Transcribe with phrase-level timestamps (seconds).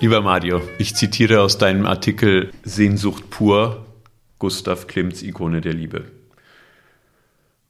[0.00, 3.86] Lieber Mario, ich zitiere aus deinem Artikel Sehnsucht pur,
[4.38, 6.04] Gustav Klimts Ikone der Liebe.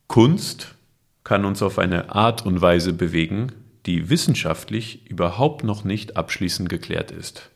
[0.09, 0.75] Kunst
[1.23, 3.53] kann uns auf eine Art und Weise bewegen,
[3.87, 7.51] die wissenschaftlich überhaupt noch nicht abschließend geklärt ist.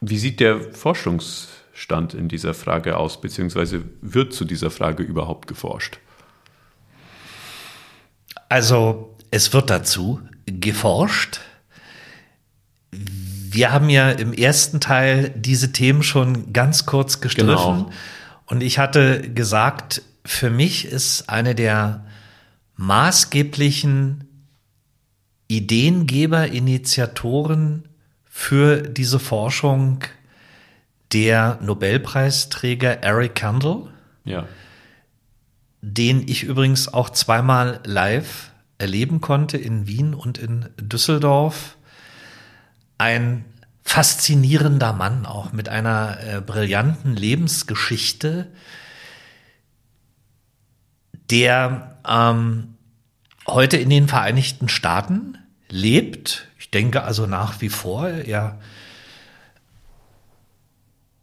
[0.00, 5.98] Wie sieht der Forschungsstand in dieser Frage aus, beziehungsweise wird zu dieser Frage überhaupt geforscht?
[8.48, 11.40] Also es wird dazu geforscht
[13.52, 17.46] wir haben ja im ersten Teil diese Themen schon ganz kurz gestriffen.
[17.46, 17.90] Genau.
[18.46, 22.04] Und ich hatte gesagt, für mich ist eine der
[22.76, 24.24] maßgeblichen
[25.50, 27.88] Ideengeber, Initiatoren
[28.24, 30.04] für diese Forschung
[31.12, 33.88] der Nobelpreisträger Eric Kandel.
[34.24, 34.46] Ja.
[35.82, 41.76] Den ich übrigens auch zweimal live erleben konnte in Wien und in Düsseldorf
[42.98, 43.44] ein
[43.82, 48.52] faszinierender Mann, auch mit einer äh, brillanten Lebensgeschichte,
[51.28, 52.76] der ähm,
[53.48, 55.38] heute in den Vereinigten Staaten
[55.70, 56.46] lebt.
[56.58, 58.60] Ich denke also nach wie vor, er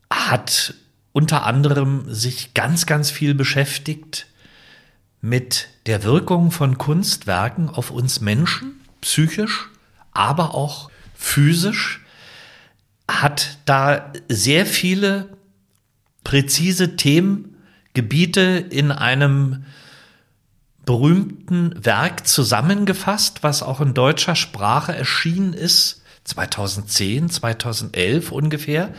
[0.10, 0.74] hat
[1.14, 4.28] unter anderem sich ganz, ganz viel beschäftigt
[5.22, 9.70] mit der Wirkung von Kunstwerken auf uns Menschen, psychisch,
[10.12, 12.02] aber auch physisch,
[13.10, 15.30] hat da sehr viele
[16.24, 19.66] präzise Themengebiete in einem
[20.88, 28.94] berühmten Werk zusammengefasst, was auch in deutscher Sprache erschienen ist, 2010, 2011 ungefähr,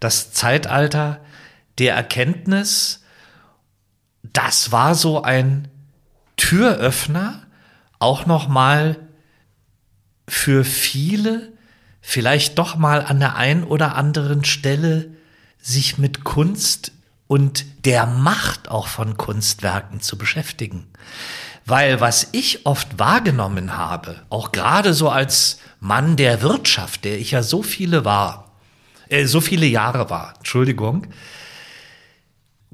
[0.00, 1.20] das Zeitalter
[1.76, 3.04] der Erkenntnis.
[4.22, 5.68] Das war so ein
[6.38, 7.42] Türöffner,
[7.98, 8.96] auch noch mal
[10.26, 11.52] für viele
[12.00, 15.10] vielleicht doch mal an der einen oder anderen Stelle
[15.60, 16.92] sich mit Kunst
[17.28, 20.88] und der Macht auch von Kunstwerken zu beschäftigen.
[21.64, 27.30] Weil was ich oft wahrgenommen habe, auch gerade so als Mann der Wirtschaft, der ich
[27.30, 28.48] ja so viele war,
[29.08, 31.06] äh, so viele Jahre war, Entschuldigung,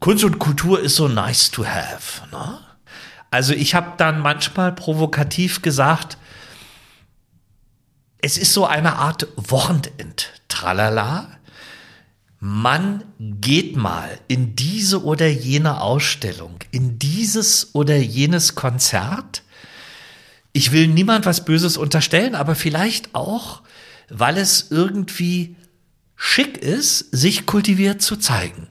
[0.00, 2.28] Kunst und Kultur ist so nice to have.
[2.31, 2.59] Ne?
[3.31, 6.16] Also ich habe dann manchmal provokativ gesagt,
[8.19, 11.34] es ist so eine Art Wochenend-Tralala.
[12.47, 19.43] Man geht mal in diese oder jene Ausstellung, in dieses oder jenes Konzert.
[20.53, 23.62] Ich will niemand was Böses unterstellen, aber vielleicht auch,
[24.10, 25.56] weil es irgendwie
[26.16, 28.69] schick ist, sich kultiviert zu zeigen.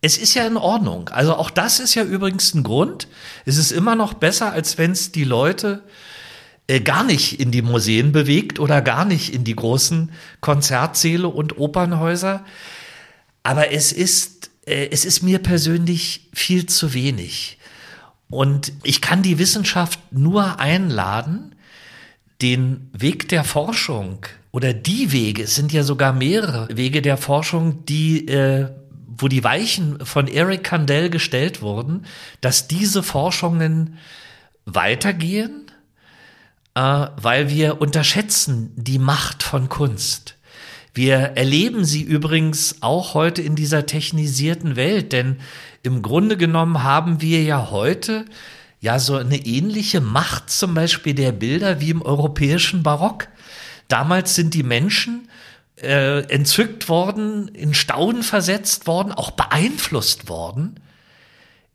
[0.00, 1.08] Es ist ja in Ordnung.
[1.08, 3.08] Also auch das ist ja übrigens ein Grund.
[3.44, 5.82] Es ist immer noch besser, als wenn es die Leute
[6.68, 11.58] äh, gar nicht in die Museen bewegt oder gar nicht in die großen Konzertsäle und
[11.58, 12.44] Opernhäuser.
[13.44, 17.58] Aber es ist, äh, es ist mir persönlich viel zu wenig.
[18.28, 21.54] Und ich kann die Wissenschaft nur einladen,
[22.42, 27.84] den Weg der Forschung oder die Wege, es sind ja sogar mehrere Wege der Forschung,
[27.86, 28.70] die, äh,
[29.06, 32.06] wo die Weichen von Eric Kandel gestellt wurden,
[32.40, 33.98] dass diese Forschungen
[34.64, 35.64] weitergehen
[36.74, 40.33] äh, weil wir unterschätzen die Macht von Kunst.
[40.94, 45.40] Wir erleben sie übrigens auch heute in dieser technisierten Welt, denn
[45.82, 48.24] im Grunde genommen haben wir ja heute
[48.80, 53.26] ja so eine ähnliche Macht zum Beispiel der Bilder wie im europäischen Barock.
[53.88, 55.28] Damals sind die Menschen
[55.82, 60.78] äh, entzückt worden, in Staunen versetzt worden, auch beeinflusst worden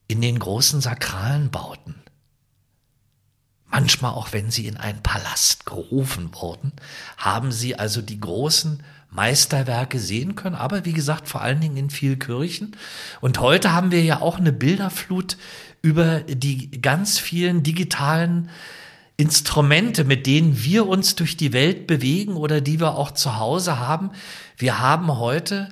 [0.08, 1.96] in den großen sakralen Bauten
[3.72, 6.74] manchmal auch wenn sie in einen Palast gerufen wurden,
[7.18, 11.90] haben sie also die großen Meisterwerke sehen können, aber wie gesagt, vor allen Dingen in
[11.90, 12.76] vielen Kirchen.
[13.22, 15.38] Und heute haben wir ja auch eine Bilderflut
[15.82, 18.50] über die ganz vielen digitalen
[19.18, 23.80] Instrumente, mit denen wir uns durch die Welt bewegen oder die wir auch zu Hause
[23.80, 24.12] haben.
[24.58, 25.70] Wir haben heute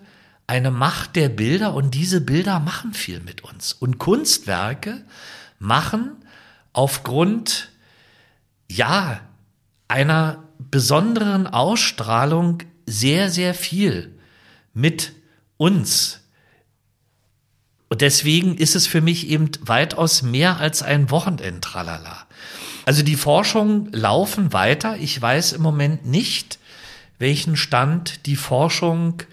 [0.48, 3.74] eine Macht der Bilder und diese Bilder machen viel mit uns.
[3.74, 5.04] Und Kunstwerke
[5.60, 6.12] machen
[6.74, 7.70] aufgrund
[8.70, 9.22] ja,
[9.88, 14.18] einer besonderen Ausstrahlung sehr, sehr viel
[14.74, 15.14] mit
[15.58, 16.22] uns.
[17.90, 22.26] Und deswegen ist es für mich eben weitaus mehr als ein Wochenendtralala.
[22.86, 24.98] Also die Forschungen laufen weiter.
[24.98, 26.60] Ich weiß im Moment nicht,
[27.20, 29.24] welchen Stand die Forschung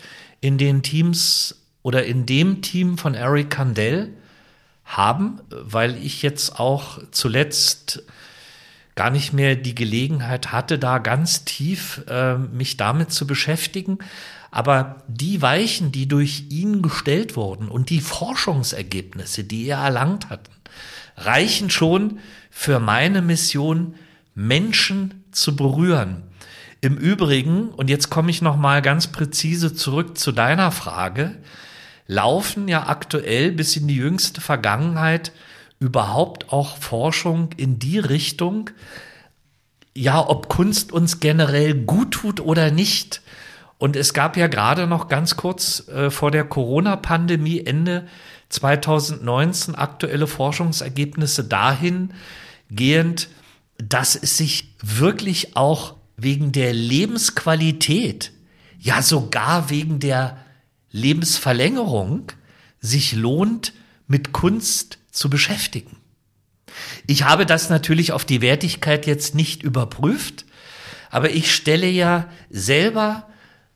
[0.41, 4.13] in den Teams oder in dem Team von Eric Kandel
[4.85, 8.03] haben, weil ich jetzt auch zuletzt
[8.95, 13.99] gar nicht mehr die Gelegenheit hatte, da ganz tief äh, mich damit zu beschäftigen.
[14.51, 20.49] Aber die Weichen, die durch ihn gestellt wurden und die Forschungsergebnisse, die er erlangt hat,
[21.17, 22.19] reichen schon
[22.51, 23.95] für meine Mission,
[24.37, 26.23] Menschen zu berühren.
[26.81, 31.35] Im Übrigen, und jetzt komme ich noch mal ganz präzise zurück zu deiner Frage,
[32.07, 35.33] laufen ja aktuell bis in die jüngste Vergangenheit
[35.79, 38.71] überhaupt auch Forschung in die Richtung,
[39.97, 43.23] ja, ob Kunst uns generell gut tut oder nicht.
[43.79, 48.07] Und es gab ja gerade noch ganz kurz äh, vor der Corona-Pandemie Ende
[48.49, 53.29] 2019 aktuelle Forschungsergebnisse dahingehend,
[53.79, 58.33] dass es sich wirklich auch wegen der Lebensqualität,
[58.79, 60.39] ja sogar wegen der
[60.91, 62.33] Lebensverlängerung
[62.81, 63.73] sich lohnt,
[64.07, 65.97] mit Kunst zu beschäftigen.
[67.07, 70.45] Ich habe das natürlich auf die Wertigkeit jetzt nicht überprüft,
[71.11, 73.29] aber ich stelle ja selber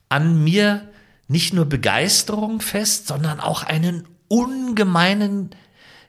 [0.09, 0.89] an mir
[1.29, 5.51] nicht nur Begeisterung fest, sondern auch einen ungemeinen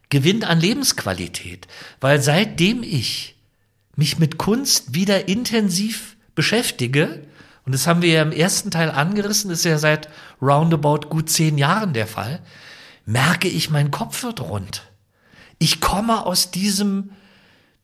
[0.10, 1.68] Gewinn an Lebensqualität,
[2.00, 3.36] weil seitdem ich
[3.96, 7.28] mich mit Kunst wieder intensiv beschäftige,
[7.66, 10.10] und das haben wir ja im ersten Teil angerissen, ist ja seit
[10.42, 12.42] roundabout gut zehn Jahren der Fall,
[13.06, 14.89] merke ich, mein Kopf wird rund.
[15.60, 17.12] Ich komme aus diesem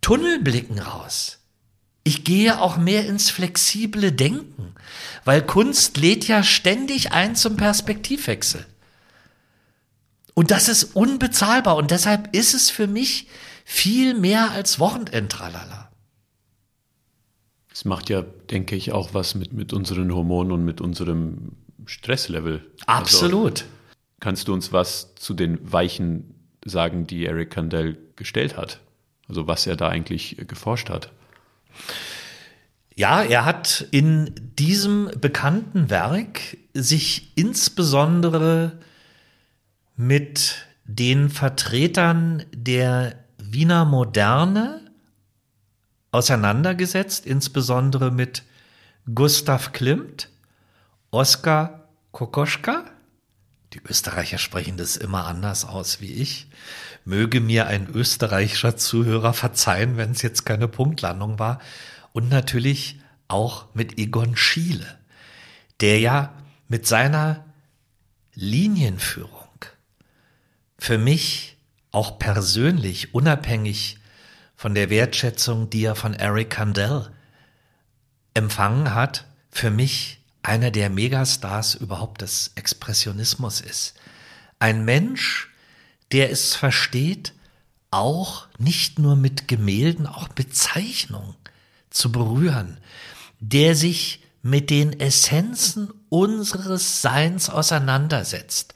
[0.01, 1.39] Tunnelblicken raus.
[2.03, 4.75] Ich gehe auch mehr ins flexible Denken,
[5.23, 8.65] weil Kunst lädt ja ständig ein zum Perspektivwechsel.
[10.35, 13.27] Und das ist unbezahlbar und deshalb ist es für mich
[13.63, 15.89] viel mehr als Wochenendtralala.
[17.73, 21.53] Es macht ja, denke ich, auch was mit, mit unseren Hormonen und mit unserem
[21.85, 22.65] Stresslevel.
[22.85, 23.61] Absolut.
[23.61, 23.71] Also,
[24.19, 26.34] kannst du uns was zu den Weichen
[26.65, 28.81] sagen, die Eric Kandel gestellt hat.
[29.29, 31.11] Also was er da eigentlich geforscht hat.
[32.95, 38.79] Ja, er hat in diesem bekannten Werk sich insbesondere
[39.95, 44.81] mit den Vertretern der Wiener Moderne
[46.11, 48.43] auseinandergesetzt, insbesondere mit
[49.13, 50.29] Gustav Klimt,
[51.11, 52.85] Oskar Kokoschka
[53.75, 56.47] die Österreicher sprechen das immer anders aus wie ich.
[57.03, 61.59] Möge mir ein österreichischer Zuhörer verzeihen, wenn es jetzt keine Punktlandung war.
[62.13, 64.97] Und natürlich auch mit Egon Schiele,
[65.81, 66.33] der ja
[66.69, 67.43] mit seiner
[68.33, 69.49] Linienführung
[70.77, 71.57] für mich
[71.91, 73.97] auch persönlich, unabhängig
[74.55, 77.11] von der Wertschätzung, die er von Eric Kandel
[78.33, 80.14] empfangen hat, für mich
[80.45, 83.95] einer der Megastars überhaupt des Expressionismus ist.
[84.59, 85.49] Ein Mensch,
[86.11, 87.33] der es versteht,
[87.91, 91.35] auch nicht nur mit Gemälden, auch mit Zeichnung
[91.89, 92.77] zu berühren,
[93.39, 98.75] der sich mit den Essenzen unseres Seins auseinandersetzt.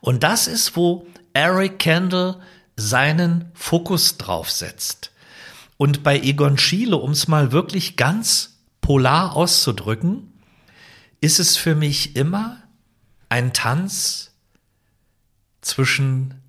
[0.00, 2.40] Und das ist, wo Eric Kendall
[2.76, 5.12] seinen Fokus drauf setzt.
[5.76, 10.29] Und bei Egon Schiele, um es mal wirklich ganz polar auszudrücken,
[11.20, 12.62] ist es für mich immer
[13.28, 14.32] ein Tanz
[15.60, 16.40] zwischen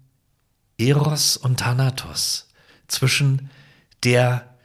[0.77, 2.49] Eros und Thanatos,
[2.87, 3.49] zwischen
[4.03, 4.55] der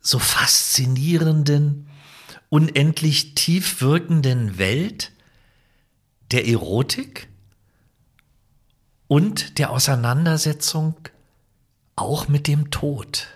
[0.00, 1.88] so faszinierenden,
[2.50, 5.12] unendlich tief wirkenden Welt
[6.30, 7.28] der Erotik
[9.08, 10.94] und der Auseinandersetzung
[11.96, 13.28] auch mit dem Tod.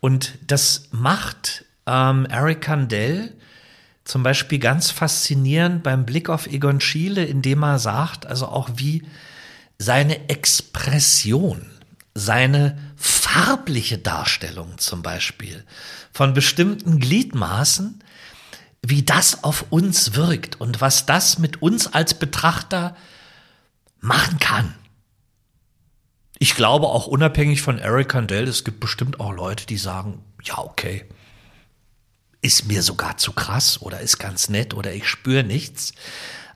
[0.00, 3.36] Und das macht ähm, Eric Kandel
[4.06, 9.02] zum Beispiel ganz faszinierend beim Blick auf Egon Schiele, indem er sagt, also auch wie
[9.78, 11.66] seine Expression,
[12.14, 15.64] seine farbliche Darstellung zum Beispiel
[16.12, 18.02] von bestimmten Gliedmaßen,
[18.80, 22.96] wie das auf uns wirkt und was das mit uns als Betrachter
[23.98, 24.72] machen kann.
[26.38, 30.58] Ich glaube auch unabhängig von Eric Kandel, es gibt bestimmt auch Leute, die sagen, ja,
[30.58, 31.06] okay,
[32.46, 35.92] ist mir sogar zu krass oder ist ganz nett oder ich spüre nichts.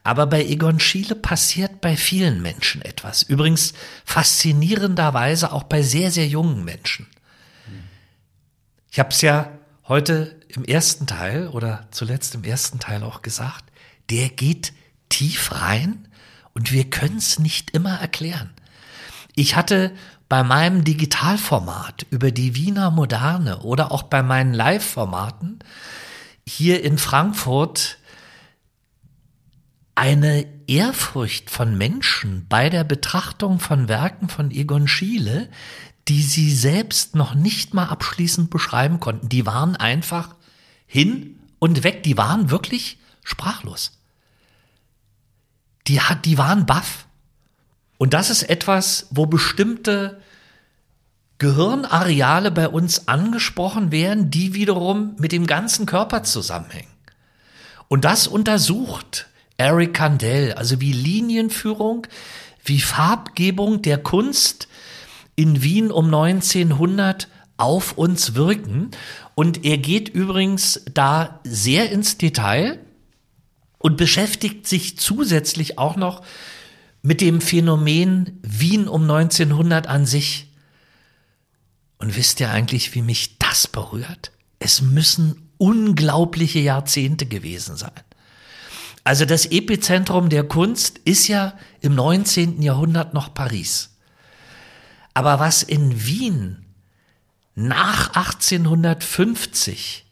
[0.04, 3.22] Aber bei Egon Schiele passiert bei vielen Menschen etwas.
[3.22, 7.06] Übrigens faszinierenderweise auch bei sehr, sehr jungen Menschen.
[8.90, 9.52] Ich habe es ja
[9.88, 13.64] heute im ersten Teil oder zuletzt im ersten Teil auch gesagt,
[14.08, 14.72] der geht
[15.08, 16.08] tief rein
[16.54, 18.50] und wir können es nicht immer erklären.
[19.34, 19.92] Ich hatte
[20.30, 25.58] bei meinem Digitalformat über die Wiener Moderne oder auch bei meinen Live-Formaten
[26.46, 27.98] hier in Frankfurt
[29.96, 35.50] eine Ehrfurcht von Menschen bei der Betrachtung von Werken von Egon Schiele,
[36.06, 39.28] die sie selbst noch nicht mal abschließend beschreiben konnten.
[39.28, 40.36] Die waren einfach
[40.86, 42.04] hin und weg.
[42.04, 43.98] Die waren wirklich sprachlos.
[45.88, 47.08] Die, hat, die waren baff.
[48.00, 50.22] Und das ist etwas, wo bestimmte
[51.36, 56.88] Gehirnareale bei uns angesprochen werden, die wiederum mit dem ganzen Körper zusammenhängen.
[57.88, 59.26] Und das untersucht
[59.58, 62.06] Eric Kandel, also wie Linienführung,
[62.64, 64.66] wie Farbgebung der Kunst
[65.36, 67.28] in Wien um 1900
[67.58, 68.92] auf uns wirken.
[69.34, 72.78] Und er geht übrigens da sehr ins Detail
[73.76, 76.22] und beschäftigt sich zusätzlich auch noch
[77.02, 80.48] mit dem Phänomen Wien um 1900 an sich.
[81.98, 84.32] Und wisst ihr eigentlich, wie mich das berührt?
[84.58, 87.90] Es müssen unglaubliche Jahrzehnte gewesen sein.
[89.04, 92.60] Also das Epizentrum der Kunst ist ja im 19.
[92.62, 93.96] Jahrhundert noch Paris.
[95.14, 96.66] Aber was in Wien
[97.54, 100.06] nach 1850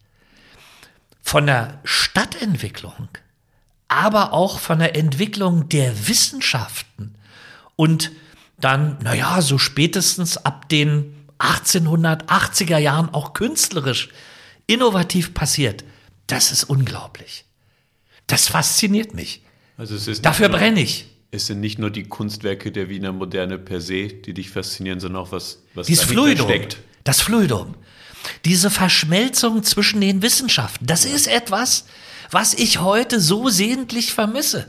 [1.22, 3.08] von der Stadtentwicklung,
[3.88, 7.14] aber auch von der Entwicklung der Wissenschaften
[7.76, 8.12] und
[8.60, 14.08] dann, naja, so spätestens ab den 1880er Jahren auch künstlerisch
[14.66, 15.84] innovativ passiert,
[16.26, 17.44] das ist unglaublich.
[18.26, 19.42] Das fasziniert mich.
[19.76, 21.06] Also Dafür brenne ich.
[21.30, 25.22] Es sind nicht nur die Kunstwerke der Wiener Moderne per se, die dich faszinieren, sondern
[25.22, 26.78] auch was, was Dies Fluidum, steckt.
[27.04, 27.74] Das Fluidum.
[28.44, 30.86] Diese Verschmelzung zwischen den Wissenschaften.
[30.86, 31.86] Das ist etwas,
[32.30, 34.66] was ich heute so sehentlich vermisse.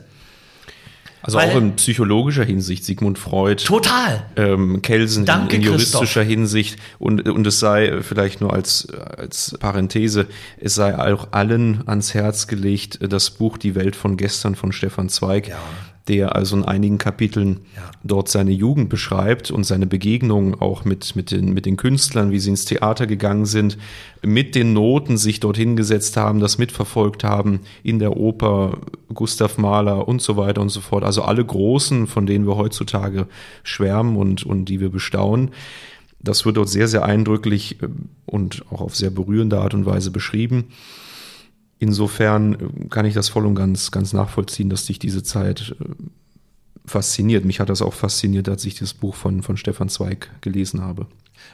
[1.22, 3.62] Also Weil, auch in psychologischer Hinsicht, Sigmund Freud.
[3.62, 4.24] Total.
[4.36, 6.78] Ähm, Kelsen Danke, in, in juristischer Hinsicht.
[6.98, 10.26] Und, und es sei vielleicht nur als, als Parenthese,
[10.58, 15.10] es sei auch allen ans Herz gelegt, das Buch Die Welt von gestern von Stefan
[15.10, 15.48] Zweig.
[15.48, 15.58] Ja
[16.08, 17.90] der also in einigen Kapiteln ja.
[18.02, 22.38] dort seine Jugend beschreibt und seine Begegnungen auch mit, mit, den, mit den Künstlern, wie
[22.38, 23.76] sie ins Theater gegangen sind,
[24.22, 28.78] mit den Noten sich dorthin gesetzt haben, das mitverfolgt haben in der Oper,
[29.12, 31.04] Gustav Mahler und so weiter und so fort.
[31.04, 33.26] Also alle Großen, von denen wir heutzutage
[33.62, 35.50] schwärmen und, und die wir bestaunen.
[36.22, 37.88] Das wird dort sehr, sehr eindrücklich äh,
[38.26, 40.66] und auch auf sehr berührende Art und Weise beschrieben.
[41.80, 45.84] Insofern äh, kann ich das voll und ganz, ganz nachvollziehen, dass dich diese Zeit äh,
[46.86, 47.44] fasziniert.
[47.44, 51.06] Mich hat das auch fasziniert, als ich das Buch von, von Stefan Zweig gelesen habe.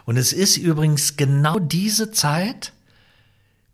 [0.04, 2.72] Und es ist übrigens genau diese Zeit,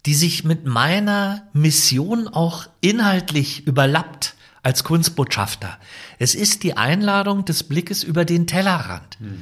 [0.04, 5.78] die sich mit meiner Mission auch inhaltlich überlappt als Kunstbotschafter.
[6.18, 9.18] Es ist die Einladung des Blickes über den Tellerrand.
[9.20, 9.38] Mhm.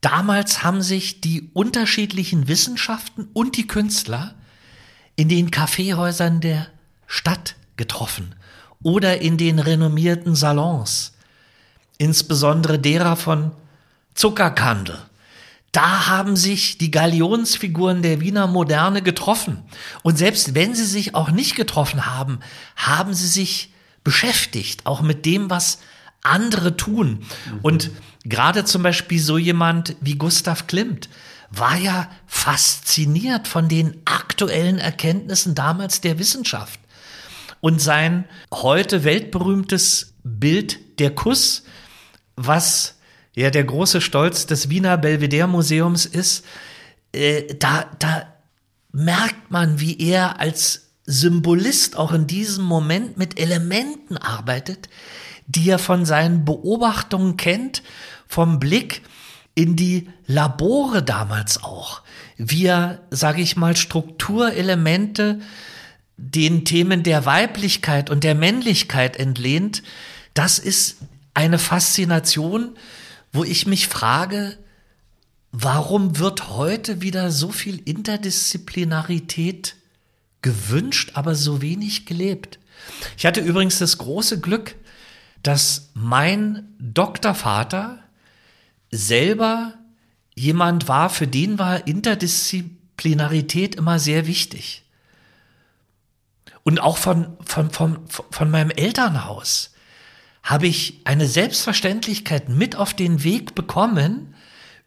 [0.00, 4.34] Damals haben sich die unterschiedlichen Wissenschaften und die Künstler
[5.16, 6.68] in den Kaffeehäusern der
[7.06, 8.34] Stadt getroffen
[8.82, 11.12] oder in den renommierten Salons,
[11.98, 13.52] insbesondere derer von
[14.14, 14.98] Zuckerkandel.
[15.72, 19.62] Da haben sich die Galionsfiguren der Wiener Moderne getroffen.
[20.02, 22.40] Und selbst wenn sie sich auch nicht getroffen haben,
[22.76, 23.72] haben sie sich
[24.04, 25.78] beschäftigt, auch mit dem, was
[26.22, 27.24] andere tun.
[27.46, 27.58] Mhm.
[27.62, 27.90] Und
[28.24, 31.08] gerade zum Beispiel so jemand wie Gustav Klimt,
[31.54, 36.80] war ja fasziniert von den aktuellen Erkenntnissen damals der Wissenschaft.
[37.60, 41.64] Und sein heute weltberühmtes Bild der Kuss,
[42.36, 42.96] was
[43.34, 46.44] ja der große Stolz des Wiener Belvedere Museums ist,
[47.12, 48.26] äh, da, da
[48.90, 54.88] merkt man, wie er als Symbolist auch in diesem Moment mit Elementen arbeitet,
[55.46, 57.82] die er von seinen Beobachtungen kennt,
[58.26, 59.02] vom Blick
[59.54, 62.02] in die Labore damals auch,
[62.36, 65.40] wie er, sage ich mal, Strukturelemente
[66.16, 69.82] den Themen der Weiblichkeit und der Männlichkeit entlehnt,
[70.34, 70.98] das ist
[71.34, 72.76] eine Faszination,
[73.32, 74.56] wo ich mich frage,
[75.52, 79.76] warum wird heute wieder so viel Interdisziplinarität
[80.42, 82.58] gewünscht, aber so wenig gelebt?
[83.16, 84.74] Ich hatte übrigens das große Glück,
[85.42, 88.01] dass mein Doktorvater
[88.92, 89.74] selber
[90.34, 94.84] jemand war, für den war Interdisziplinarität immer sehr wichtig.
[96.62, 99.74] Und auch von, von, von, von meinem Elternhaus
[100.44, 104.34] habe ich eine Selbstverständlichkeit mit auf den Weg bekommen,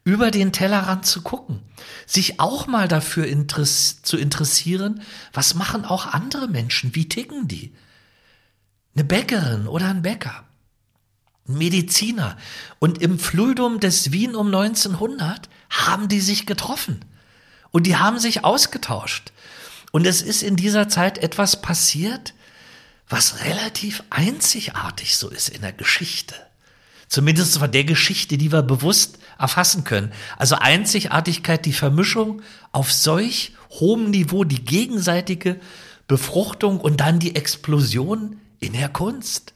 [0.04, 1.60] über den Tellerrand zu gucken,
[2.06, 7.74] sich auch mal dafür interess zu interessieren, was machen auch andere Menschen, wie ticken die?
[8.94, 10.45] Eine Bäckerin oder ein Bäcker.
[11.46, 12.36] Mediziner.
[12.78, 17.04] Und im Fluidum des Wien um 1900 haben die sich getroffen.
[17.70, 19.32] Und die haben sich ausgetauscht.
[19.92, 22.34] Und es ist in dieser Zeit etwas passiert,
[23.08, 26.34] was relativ einzigartig so ist in der Geschichte.
[27.08, 30.12] Zumindest von der Geschichte, die wir bewusst erfassen können.
[30.38, 35.60] Also Einzigartigkeit, die Vermischung auf solch hohem Niveau, die gegenseitige
[36.08, 39.54] Befruchtung und dann die Explosion in der Kunst.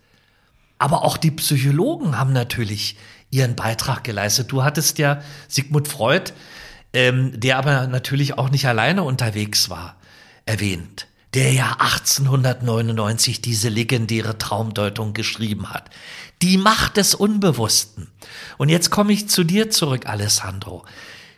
[0.81, 2.97] Aber auch die Psychologen haben natürlich
[3.31, 4.51] ihren Beitrag geleistet.
[4.51, 6.33] Du hattest ja Sigmund Freud,
[6.93, 9.97] ähm, der aber natürlich auch nicht alleine unterwegs war,
[10.47, 15.91] erwähnt der ja 1899 diese legendäre Traumdeutung geschrieben hat.
[16.43, 18.09] Die Macht des Unbewussten.
[18.59, 20.85] Und jetzt komme ich zu dir zurück, Alessandro.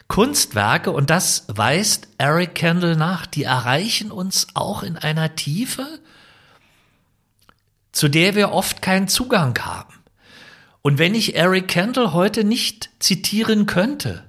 [0.08, 5.86] Kunstwerke, und das weist Eric Kendall nach, die erreichen uns auch in einer Tiefe,
[7.92, 9.94] zu der wir oft keinen Zugang haben.
[10.80, 14.24] Und wenn ich Eric Kendall heute nicht zitieren könnte,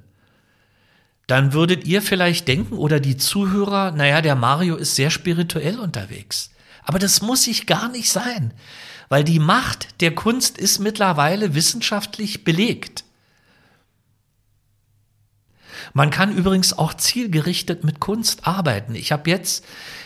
[1.26, 6.52] dann würdet ihr vielleicht denken oder die Zuhörer, naja, der Mario ist sehr spirituell unterwegs.
[6.84, 8.54] Aber das muss ich gar nicht sein,
[9.10, 13.06] weil die Macht der Kunst ist mittlerweile wissenschaftlich belegt.
[15.94, 18.96] Man kann übrigens auch zielgerichtet mit Kunst arbeiten.
[18.96, 19.66] Ich habe jetzt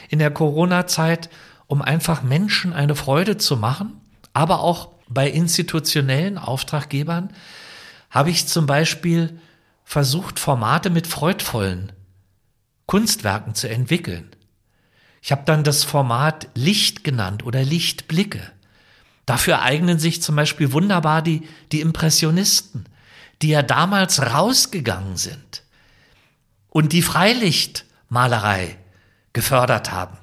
[0.10, 1.30] in der Corona-Zeit,
[1.68, 4.02] um einfach Menschen eine Freude zu machen,
[4.34, 7.34] aber auch bei institutionellen Auftraggebern,
[8.10, 9.40] habe ich zum Beispiel
[9.84, 11.92] versucht, Formate mit freudvollen
[12.86, 14.32] Kunstwerken zu entwickeln.
[15.22, 18.42] Ich habe dann das Format Licht genannt oder Lichtblicke.
[19.26, 22.86] Dafür eignen sich zum Beispiel wunderbar die, die Impressionisten,
[23.42, 25.64] die ja damals rausgegangen sind
[26.70, 28.78] und die Freilichtmalerei
[29.34, 30.18] gefördert haben.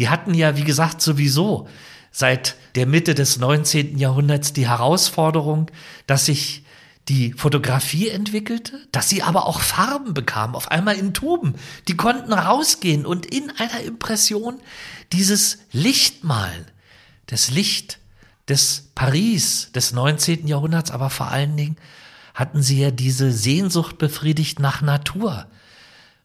[0.00, 1.68] Die hatten ja, wie gesagt, sowieso
[2.10, 3.98] seit der Mitte des 19.
[3.98, 5.70] Jahrhunderts die Herausforderung,
[6.06, 6.64] dass sich
[7.08, 11.54] die Fotografie entwickelte, dass sie aber auch Farben bekam, auf einmal in Tuben.
[11.86, 14.58] Die konnten rausgehen und in einer Impression
[15.12, 16.64] dieses Licht malen.
[17.26, 17.98] Das Licht
[18.48, 20.46] des Paris des 19.
[20.46, 21.76] Jahrhunderts, aber vor allen Dingen
[22.34, 25.46] hatten sie ja diese Sehnsucht befriedigt nach Natur.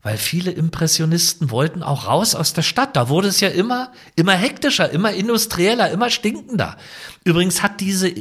[0.06, 2.96] Weil viele Impressionisten wollten auch raus aus der Stadt.
[2.96, 6.78] Da wurde es ja immer, immer hektischer, immer industrieller, immer stinkender.
[7.24, 8.14] Übrigens hat diese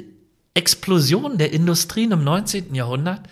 [0.55, 2.75] Explosion der Industrien im 19.
[2.75, 3.29] Jahrhundert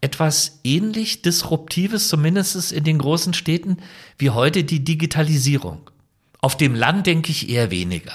[0.00, 3.78] etwas ähnlich Disruptives, zumindest in den großen Städten,
[4.18, 5.90] wie heute die Digitalisierung.
[6.40, 8.12] Auf dem Land denke ich eher weniger.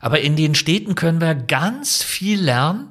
[0.00, 2.88] Aber in den Städten können wir ganz viel lernen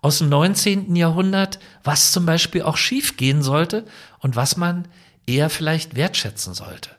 [0.00, 0.96] aus dem 19.
[0.96, 3.84] Jahrhundert, was zum Beispiel auch schief gehen sollte
[4.20, 4.88] und was man
[5.28, 6.90] eher vielleicht wertschätzen sollte.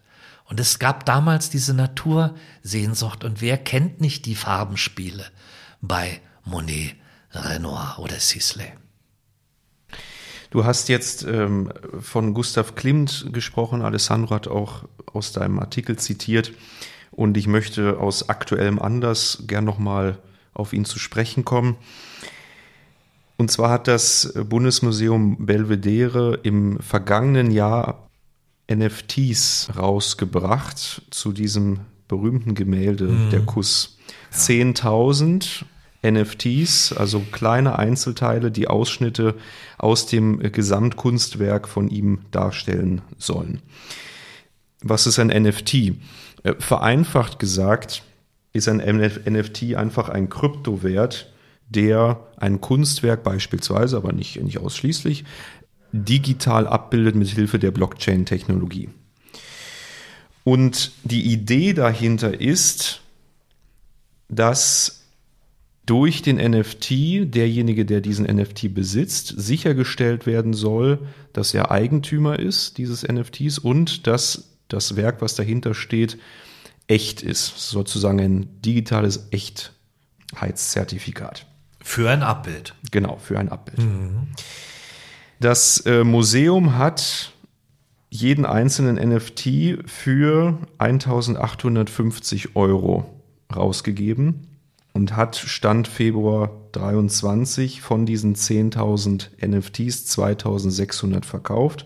[0.45, 5.25] Und es gab damals diese Natursehnsucht und wer kennt nicht die Farbenspiele
[5.81, 6.95] bei Monet
[7.31, 8.71] Renoir oder Sisley.
[10.49, 13.83] Du hast jetzt ähm, von Gustav Klimt gesprochen.
[13.83, 16.51] Alessandro hat auch aus deinem Artikel zitiert.
[17.11, 20.17] Und ich möchte aus aktuellem Anlass gern nochmal
[20.53, 21.75] auf ihn zu sprechen kommen.
[23.37, 28.08] Und zwar hat das Bundesmuseum Belvedere im vergangenen Jahr
[28.71, 33.29] NFTs rausgebracht zu diesem berühmten Gemälde, mhm.
[33.29, 33.97] der Kuss.
[34.31, 34.37] Ja.
[34.37, 35.63] 10.000
[36.03, 39.35] NFTs, also kleine Einzelteile, die Ausschnitte
[39.77, 43.61] aus dem Gesamtkunstwerk von ihm darstellen sollen.
[44.81, 45.73] Was ist ein NFT?
[46.43, 48.03] Äh, vereinfacht gesagt
[48.53, 51.31] ist ein NFT einfach ein Kryptowert,
[51.69, 55.23] der ein Kunstwerk beispielsweise, aber nicht, nicht ausschließlich,
[55.91, 58.89] digital abbildet mit Hilfe der Blockchain-Technologie.
[60.43, 63.01] Und die Idee dahinter ist,
[64.29, 65.01] dass
[65.85, 72.77] durch den NFT derjenige, der diesen NFT besitzt, sichergestellt werden soll, dass er Eigentümer ist
[72.77, 76.19] dieses NFTs und dass das Werk, was dahinter steht,
[76.87, 77.71] echt ist.
[77.71, 81.47] Sozusagen ein digitales Echtheitszertifikat.
[81.81, 82.75] Für ein Abbild.
[82.91, 83.79] Genau, für ein Abbild.
[83.79, 84.27] Mhm.
[85.39, 87.31] Das äh, Museum hat
[88.09, 93.05] jeden einzelnen NFT für 1850 Euro
[93.55, 94.47] rausgegeben
[94.91, 101.85] und hat Stand Februar 23 von diesen 10.000 NFTs 2.600 verkauft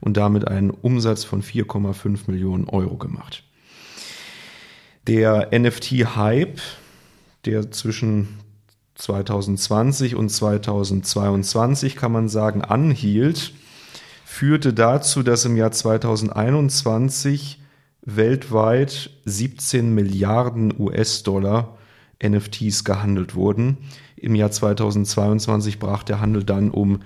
[0.00, 3.42] und damit einen Umsatz von 4,5 Millionen Euro gemacht.
[5.08, 6.60] Der NFT-Hype,
[7.46, 8.41] der zwischen
[9.02, 13.52] 2020 und 2022, kann man sagen, anhielt,
[14.24, 17.60] führte dazu, dass im Jahr 2021
[18.02, 21.76] weltweit 17 Milliarden US-Dollar
[22.24, 23.78] NFTs gehandelt wurden.
[24.14, 27.00] Im Jahr 2022 brach der Handel dann um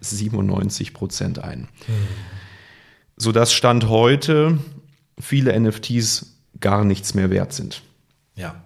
[0.00, 1.68] 97 Prozent ein.
[1.86, 1.94] Hm.
[3.16, 4.58] Sodass Stand heute
[5.18, 7.82] viele NFTs gar nichts mehr wert sind.
[8.34, 8.64] Ja.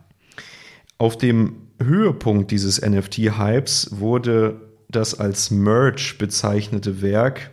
[0.96, 7.50] Auf dem Höhepunkt dieses NFT-Hypes wurde das als Merch bezeichnete Werk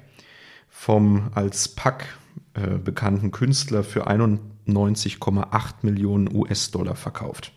[0.69, 2.17] vom als Pack
[2.53, 7.51] äh, bekannten Künstler für 91,8 Millionen US-Dollar verkauft.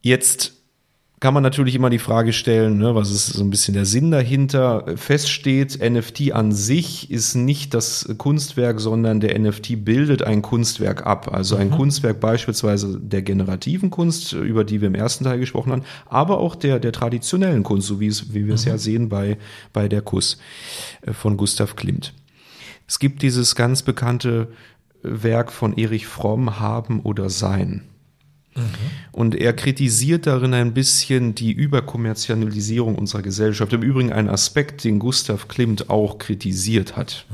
[0.00, 0.59] Jetzt
[1.20, 4.10] kann man natürlich immer die Frage stellen, ne, was ist so ein bisschen der Sinn
[4.10, 4.86] dahinter.
[4.96, 11.30] Feststeht, NFT an sich ist nicht das Kunstwerk, sondern der NFT bildet ein Kunstwerk ab.
[11.30, 11.74] Also ein mhm.
[11.74, 16.56] Kunstwerk beispielsweise der generativen Kunst, über die wir im ersten Teil gesprochen haben, aber auch
[16.56, 18.70] der, der traditionellen Kunst, so wie, es, wie wir es mhm.
[18.70, 19.36] ja sehen bei,
[19.74, 20.38] bei der Kuss
[21.02, 22.14] äh, von Gustav Klimt.
[22.88, 24.48] Es gibt dieses ganz bekannte
[25.02, 27.89] Werk von Erich Fromm, Haben oder Sein.
[29.12, 33.72] Und er kritisiert darin ein bisschen die Überkommerzialisierung unserer Gesellschaft.
[33.72, 37.26] Im Übrigen ein Aspekt, den Gustav Klimt auch kritisiert hat.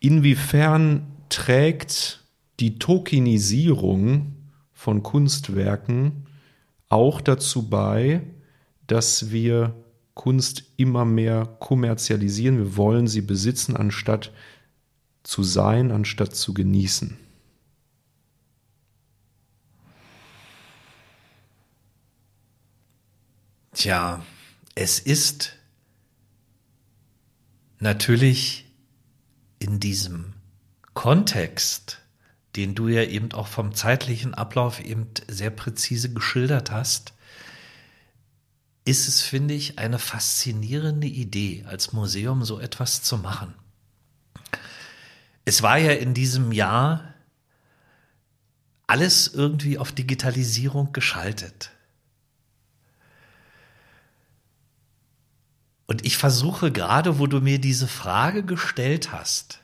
[0.00, 2.24] Inwiefern trägt
[2.60, 4.34] die Tokenisierung
[4.72, 6.26] von Kunstwerken
[6.88, 8.22] auch dazu bei,
[8.86, 9.74] dass wir
[10.14, 12.58] Kunst immer mehr kommerzialisieren.
[12.58, 14.32] Wir wollen sie besitzen, anstatt
[15.22, 17.16] zu sein, anstatt zu genießen.
[23.78, 24.26] Tja,
[24.74, 25.52] es ist
[27.78, 28.66] natürlich
[29.60, 30.34] in diesem
[30.94, 31.98] Kontext,
[32.56, 37.12] den du ja eben auch vom zeitlichen Ablauf eben sehr präzise geschildert hast,
[38.84, 43.54] ist es, finde ich, eine faszinierende Idee, als Museum so etwas zu machen.
[45.44, 47.14] Es war ja in diesem Jahr
[48.88, 51.70] alles irgendwie auf Digitalisierung geschaltet.
[55.88, 59.60] Und ich versuche gerade, wo du mir diese Frage gestellt hast,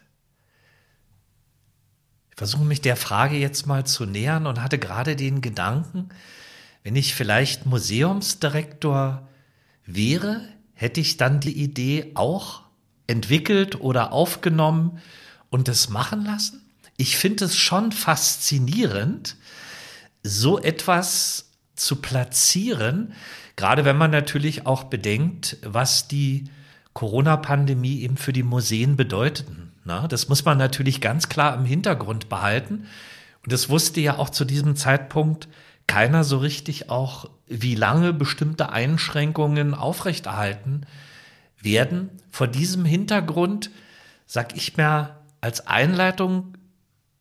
[2.30, 6.08] ich versuche mich der Frage jetzt mal zu nähern und hatte gerade den Gedanken,
[6.82, 9.28] wenn ich vielleicht Museumsdirektor
[9.84, 12.62] wäre, hätte ich dann die Idee auch
[13.06, 15.00] entwickelt oder aufgenommen
[15.50, 16.62] und es machen lassen?
[16.96, 19.36] Ich finde es schon faszinierend,
[20.22, 23.12] so etwas zu platzieren,
[23.56, 26.44] Gerade wenn man natürlich auch bedenkt, was die
[26.92, 29.72] Corona-Pandemie eben für die Museen bedeuteten.
[29.84, 32.86] Na, das muss man natürlich ganz klar im Hintergrund behalten.
[33.42, 35.48] Und das wusste ja auch zu diesem Zeitpunkt
[35.86, 40.86] keiner so richtig auch, wie lange bestimmte Einschränkungen aufrechterhalten
[41.60, 42.10] werden.
[42.30, 43.70] Vor diesem Hintergrund,
[44.26, 46.54] sag ich mir als Einleitung,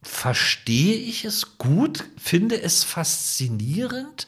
[0.01, 4.27] verstehe ich es gut, finde es faszinierend,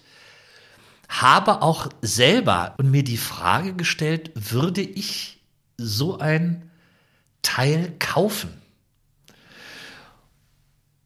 [1.10, 5.42] habe auch selber und mir die Frage gestellt, würde ich
[5.78, 6.70] so ein
[7.42, 8.50] Teil kaufen?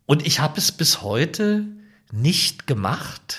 [0.06, 1.66] Und ich habe es bis heute
[2.12, 3.38] nicht gemacht,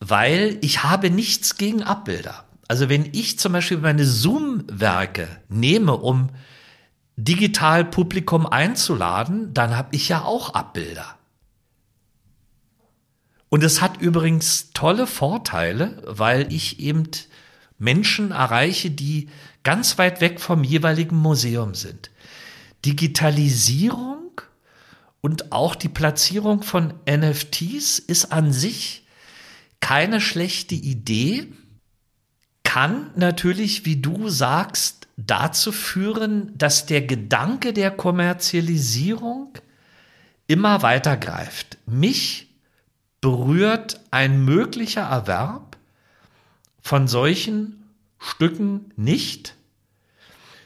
[0.00, 2.44] weil ich habe nichts gegen Abbilder.
[2.66, 6.30] Also wenn ich zum Beispiel meine Zoom-Werke nehme, um
[7.16, 11.16] digital Publikum einzuladen, dann habe ich ja auch Abbilder.
[13.54, 17.08] Und es hat übrigens tolle Vorteile, weil ich eben
[17.78, 19.28] Menschen erreiche, die
[19.62, 22.10] ganz weit weg vom jeweiligen Museum sind.
[22.84, 24.40] Digitalisierung
[25.20, 29.06] und auch die Platzierung von NFTs ist an sich
[29.78, 31.46] keine schlechte Idee,
[32.64, 39.56] kann natürlich, wie du sagst, dazu führen, dass der Gedanke der Kommerzialisierung
[40.48, 41.78] immer weiter greift.
[41.86, 42.50] Mich
[43.24, 45.78] berührt ein möglicher Erwerb
[46.82, 49.54] von solchen Stücken nicht.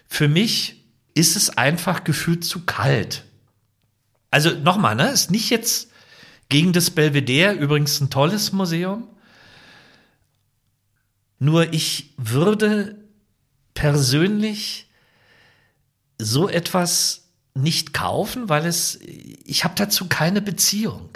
[0.09, 3.23] Für mich ist es einfach gefühlt zu kalt.
[4.33, 5.93] Also nochmal, ne, ist nicht jetzt
[6.49, 9.07] gegen das Belvedere, übrigens ein tolles Museum.
[11.39, 12.97] Nur ich würde
[13.75, 14.91] persönlich
[16.19, 21.11] so etwas nicht kaufen, weil es, ich habe dazu keine Beziehung.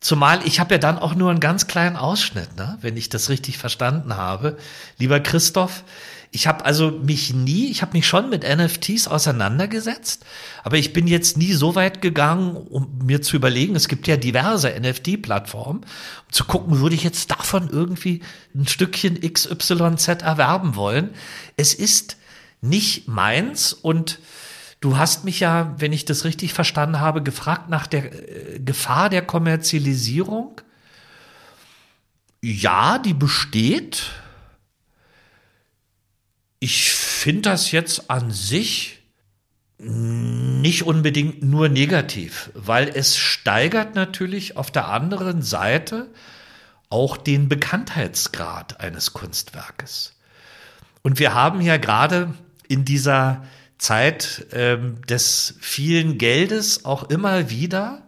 [0.00, 2.78] Zumal ich habe ja dann auch nur einen ganz kleinen Ausschnitt, ne?
[2.80, 4.56] wenn ich das richtig verstanden habe.
[4.98, 5.84] Lieber Christoph,
[6.32, 10.24] ich habe also mich nie, ich habe mich schon mit NFTs auseinandergesetzt,
[10.62, 14.16] aber ich bin jetzt nie so weit gegangen, um mir zu überlegen, es gibt ja
[14.16, 18.22] diverse NFT-Plattformen, um zu gucken, würde ich jetzt davon irgendwie
[18.54, 21.10] ein Stückchen XYZ erwerben wollen.
[21.56, 22.16] Es ist
[22.62, 24.18] nicht meins und
[24.80, 29.10] Du hast mich ja, wenn ich das richtig verstanden habe, gefragt nach der äh, Gefahr
[29.10, 30.60] der Kommerzialisierung.
[32.42, 34.10] Ja, die besteht.
[36.60, 39.00] Ich finde das jetzt an sich
[39.82, 46.10] Nicht unbedingt nur negativ, weil es steigert natürlich auf der anderen Seite
[46.90, 50.16] auch den Bekanntheitsgrad eines Kunstwerkes.
[51.00, 52.34] Und wir haben ja gerade
[52.68, 53.42] in dieser
[53.80, 58.02] Zeit ähm, des vielen Geldes auch immer wieder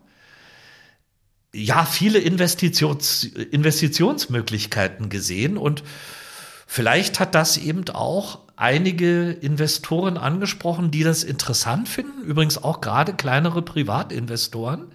[1.55, 5.83] ja viele Investitions, Investitionsmöglichkeiten gesehen und
[6.67, 13.15] vielleicht hat das eben auch einige Investoren angesprochen, die das interessant finden, übrigens auch gerade
[13.15, 14.87] kleinere Privatinvestoren.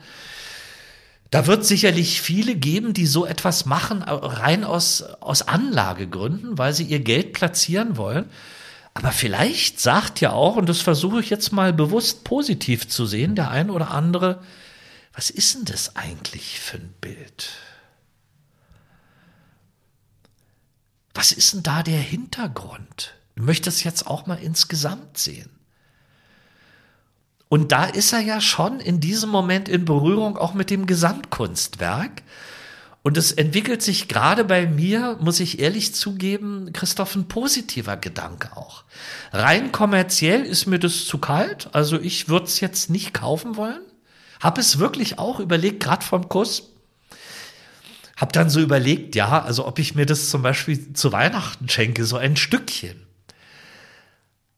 [1.30, 6.86] Da wird sicherlich viele geben, die so etwas machen, rein aus, aus Anlagegründen, weil sie
[6.86, 8.30] ihr Geld platzieren wollen.
[8.98, 13.36] Aber vielleicht sagt ja auch, und das versuche ich jetzt mal bewusst positiv zu sehen,
[13.36, 14.42] der ein oder andere,
[15.14, 17.52] was ist denn das eigentlich für ein Bild?
[21.14, 23.14] Was ist denn da der Hintergrund?
[23.36, 25.52] Ich möchte es jetzt auch mal insgesamt sehen.
[27.50, 32.24] Und da ist er ja schon in diesem Moment in Berührung auch mit dem Gesamtkunstwerk.
[33.08, 38.50] Und es entwickelt sich gerade bei mir, muss ich ehrlich zugeben, Christoph, ein positiver Gedanke
[38.58, 38.84] auch.
[39.32, 43.80] Rein kommerziell ist mir das zu kalt, also ich würde es jetzt nicht kaufen wollen.
[44.42, 46.74] Hab es wirklich auch überlegt, gerade vom Kuss.
[48.18, 52.04] Hab dann so überlegt, ja, also ob ich mir das zum Beispiel zu Weihnachten schenke,
[52.04, 53.08] so ein Stückchen.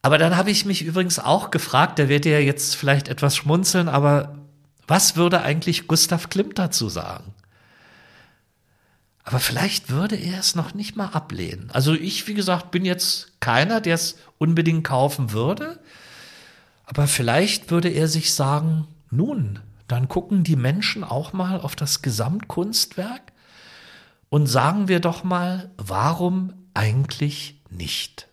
[0.02, 3.88] Aber dann habe ich mich übrigens auch gefragt, da werdet ihr jetzt vielleicht etwas schmunzeln,
[3.88, 4.40] aber
[4.88, 7.36] was würde eigentlich Gustav Klimt dazu sagen?
[9.24, 11.70] Aber vielleicht würde er es noch nicht mal ablehnen.
[11.72, 15.80] Also ich, wie gesagt, bin jetzt keiner, der es unbedingt kaufen würde.
[16.86, 22.02] Aber vielleicht würde er sich sagen, nun, dann gucken die Menschen auch mal auf das
[22.02, 23.22] Gesamtkunstwerk
[24.30, 28.28] und sagen wir doch mal, warum eigentlich nicht?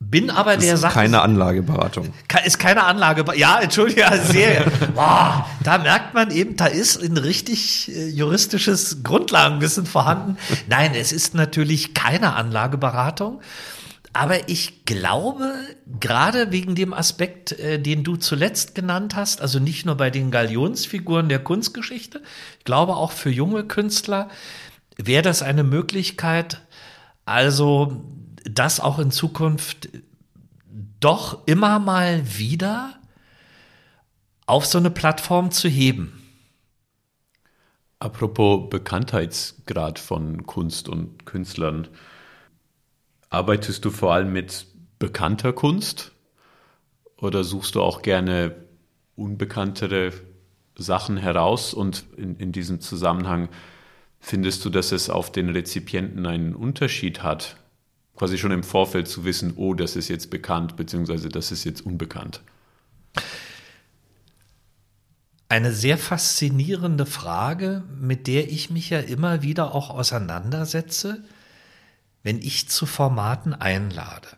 [0.00, 0.94] Bin aber das der ist Sache.
[0.94, 2.14] Keine Anlageberatung.
[2.44, 3.40] Ist keine Anlageberatung.
[3.40, 4.64] Ja, entschuldige, sehr.
[4.94, 10.38] Boah, da merkt man eben, da ist ein richtig äh, juristisches Grundlagenwissen vorhanden.
[10.68, 13.40] Nein, es ist natürlich keine Anlageberatung.
[14.12, 15.52] Aber ich glaube,
[16.00, 20.30] gerade wegen dem Aspekt, äh, den du zuletzt genannt hast, also nicht nur bei den
[20.30, 22.22] Galionsfiguren der Kunstgeschichte,
[22.58, 24.28] ich glaube auch für junge Künstler
[24.96, 26.62] wäre das eine Möglichkeit,
[27.26, 28.02] also
[28.44, 29.88] das auch in Zukunft
[31.00, 32.98] doch immer mal wieder
[34.46, 36.22] auf so eine Plattform zu heben.
[37.98, 41.88] Apropos Bekanntheitsgrad von Kunst und Künstlern,
[43.30, 44.66] arbeitest du vor allem mit
[44.98, 46.12] bekannter Kunst
[47.16, 48.54] oder suchst du auch gerne
[49.16, 50.12] unbekanntere
[50.76, 53.48] Sachen heraus und in, in diesem Zusammenhang
[54.20, 57.56] findest du, dass es auf den Rezipienten einen Unterschied hat,
[58.18, 61.86] quasi schon im Vorfeld zu wissen, oh, das ist jetzt bekannt, beziehungsweise das ist jetzt
[61.86, 62.40] unbekannt?
[65.48, 71.24] Eine sehr faszinierende Frage, mit der ich mich ja immer wieder auch auseinandersetze,
[72.22, 74.28] wenn ich zu Formaten einlade.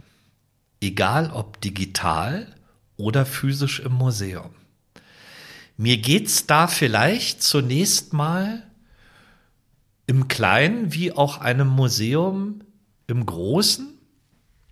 [0.80, 2.54] Egal ob digital
[2.96, 4.50] oder physisch im Museum.
[5.76, 8.62] Mir geht's da vielleicht zunächst mal
[10.06, 12.62] im Kleinen wie auch einem Museum
[13.10, 13.98] im Großen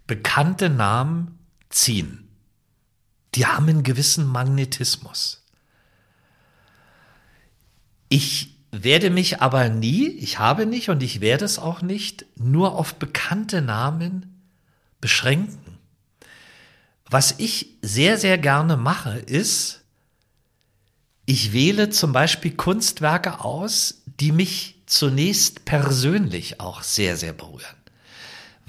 [0.06, 2.28] bekannte Namen ziehen.
[3.34, 5.44] Die haben einen gewissen Magnetismus.
[8.08, 12.74] Ich werde mich aber nie, ich habe nicht und ich werde es auch nicht, nur
[12.74, 14.42] auf bekannte Namen
[15.00, 15.78] beschränken.
[17.10, 19.82] Was ich sehr, sehr gerne mache, ist,
[21.24, 27.76] ich wähle zum Beispiel Kunstwerke aus, die mich zunächst persönlich auch sehr, sehr berühren.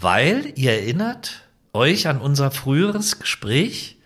[0.02, 1.42] Weil, ihr erinnert
[1.74, 3.98] euch an unser früheres Gespräch,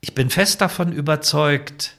[0.00, 1.96] ich bin fest davon überzeugt,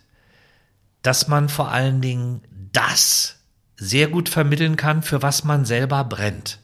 [1.02, 2.42] dass man vor allen Dingen
[2.74, 3.40] das
[3.76, 6.60] sehr gut vermitteln kann, für was man selber brennt.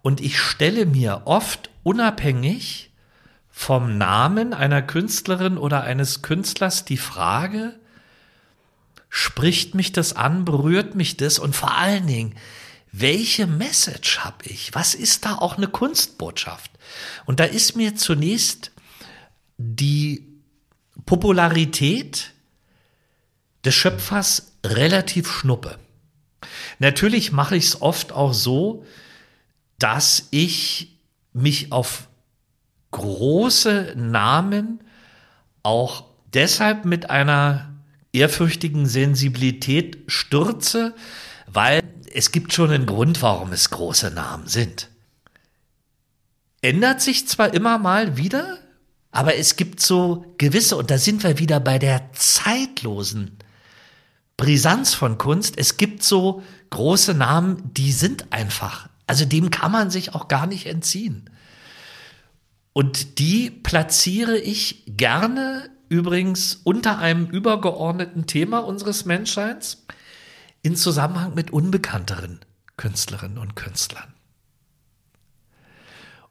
[0.00, 2.92] Und ich stelle mir oft unabhängig
[3.50, 7.74] vom Namen einer Künstlerin oder eines Künstlers die Frage,
[9.08, 12.36] spricht mich das an, berührt mich das und vor allen Dingen,
[12.96, 14.72] welche Message habe ich?
[14.72, 16.70] Was ist da auch eine Kunstbotschaft?
[17.26, 18.70] Und da ist mir zunächst
[19.56, 20.28] die
[21.04, 22.32] Popularität
[23.64, 25.78] des Schöpfers relativ schnuppe.
[26.78, 28.84] Natürlich mache ich es oft auch so,
[29.80, 31.00] dass ich
[31.32, 32.08] mich auf
[32.92, 34.84] große Namen
[35.64, 37.74] auch deshalb mit einer
[38.12, 40.94] ehrfürchtigen Sensibilität stürze,
[41.48, 41.82] weil
[42.14, 44.88] es gibt schon einen Grund, warum es große Namen sind.
[46.62, 48.58] Ändert sich zwar immer mal wieder,
[49.10, 53.36] aber es gibt so gewisse, und da sind wir wieder bei der zeitlosen
[54.36, 55.58] Brisanz von Kunst.
[55.58, 58.88] Es gibt so große Namen, die sind einfach.
[59.06, 61.28] Also dem kann man sich auch gar nicht entziehen.
[62.72, 69.84] Und die platziere ich gerne übrigens unter einem übergeordneten Thema unseres Menschseins
[70.64, 72.40] in Zusammenhang mit unbekannteren
[72.76, 74.14] Künstlerinnen und Künstlern.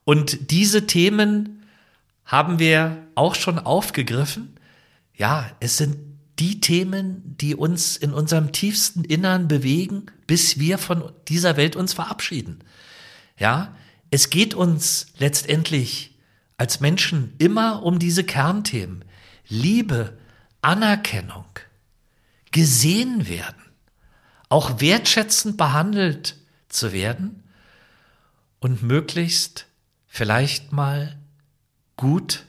[0.04, 1.63] Und diese Themen
[2.26, 4.60] haben wir auch schon aufgegriffen.
[5.15, 5.98] Ja, es sind
[6.39, 11.93] die Themen, die uns in unserem tiefsten Innern bewegen, bis wir von dieser Welt uns
[11.93, 12.63] verabschieden.
[13.38, 13.76] Ja,
[14.10, 16.17] es geht uns letztendlich
[16.58, 19.06] als Menschen immer um diese Kernthemen.
[19.48, 20.17] Liebe,
[20.62, 21.46] Anerkennung,
[22.52, 23.62] gesehen werden,
[24.54, 26.38] auch wertschätzend behandelt
[26.70, 27.44] zu werden
[28.60, 29.66] und möglichst
[30.06, 31.18] vielleicht mal
[31.98, 32.46] gut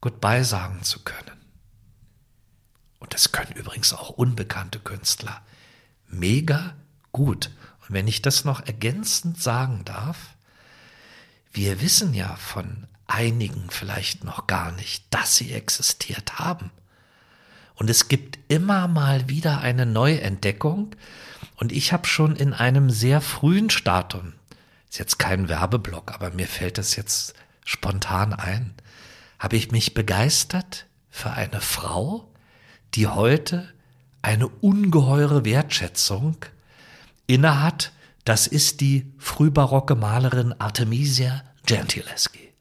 [0.00, 1.38] Goodbye sagen zu können.
[2.98, 5.42] Und das können übrigens auch unbekannte Künstler.
[6.08, 6.76] Mega
[7.12, 7.50] gut.
[7.82, 10.36] Und wenn ich das noch ergänzend sagen darf,
[11.52, 16.70] wir wissen ja von einigen vielleicht noch gar nicht, dass sie existiert haben.
[17.74, 20.96] Und es gibt immer mal wieder eine Neuentdeckung.
[21.56, 24.32] Und ich habe schon in einem sehr frühen Stadium,
[24.90, 28.74] ist jetzt kein Werbeblock, aber mir fällt es jetzt spontan ein,
[29.38, 32.28] habe ich mich begeistert für eine Frau,
[32.94, 33.68] die heute
[34.22, 36.36] eine ungeheure Wertschätzung
[37.26, 37.92] innehat.
[38.24, 42.52] Das ist die frühbarocke Malerin Artemisia Gentileschi,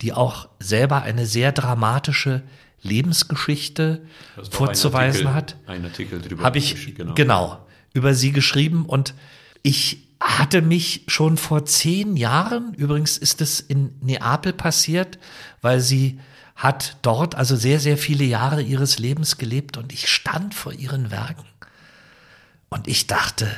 [0.00, 2.42] die auch selber eine sehr dramatische
[2.82, 4.02] Lebensgeschichte
[4.50, 5.56] vorzuweisen Artikel, hat.
[5.66, 6.42] Ein Artikel drüber.
[6.42, 7.14] Habe ich genau.
[7.14, 9.14] genau über sie geschrieben und
[9.62, 15.18] ich hatte mich schon vor zehn Jahren, übrigens ist es in Neapel passiert,
[15.62, 16.20] weil sie
[16.54, 21.10] hat dort also sehr, sehr viele Jahre ihres Lebens gelebt und ich stand vor ihren
[21.10, 21.46] Werken
[22.68, 23.50] und ich dachte,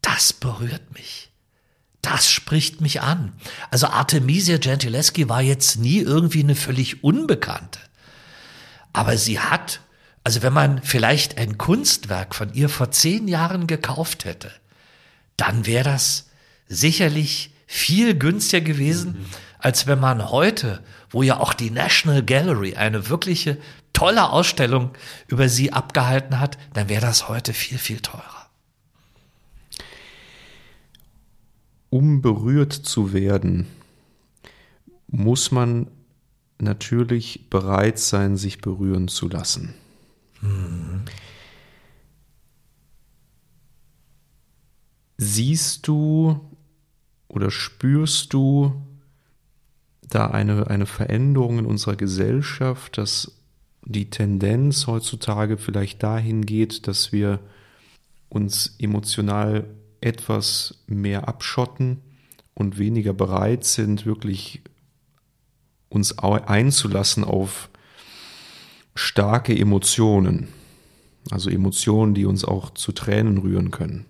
[0.00, 1.30] das berührt mich.
[2.00, 3.32] Das spricht mich an.
[3.70, 7.80] Also Artemisia Gentileschi war jetzt nie irgendwie eine völlig Unbekannte.
[8.92, 9.80] Aber sie hat,
[10.24, 14.50] also wenn man vielleicht ein Kunstwerk von ihr vor zehn Jahren gekauft hätte,
[15.36, 16.30] dann wäre das
[16.68, 19.26] sicherlich viel günstiger gewesen, mhm.
[19.58, 23.58] als wenn man heute wo ja auch die National Gallery eine wirkliche
[23.92, 24.90] tolle Ausstellung
[25.26, 28.48] über sie abgehalten hat, dann wäre das heute viel, viel teurer.
[31.90, 33.66] Um berührt zu werden,
[35.06, 35.90] muss man
[36.58, 39.74] natürlich bereit sein, sich berühren zu lassen.
[45.16, 46.40] Siehst du
[47.28, 48.72] oder spürst du
[50.08, 53.32] da eine, eine Veränderung in unserer Gesellschaft, dass
[53.84, 57.40] die Tendenz heutzutage vielleicht dahin geht, dass wir
[58.28, 59.64] uns emotional
[60.00, 62.00] etwas mehr abschotten
[62.54, 64.62] und weniger bereit sind, wirklich
[65.88, 67.70] uns einzulassen auf
[68.98, 70.48] starke Emotionen.
[71.30, 74.06] Also Emotionen, die uns auch zu Tränen rühren können.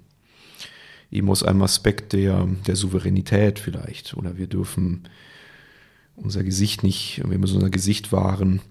[1.11, 4.16] Eben aus einem Aspekt der, der Souveränität vielleicht.
[4.16, 5.03] Oder wir dürfen
[6.16, 8.62] unser Gesicht nicht, wir müssen unser Gesicht wahren.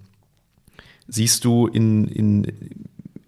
[1.07, 2.51] Siehst du in, in,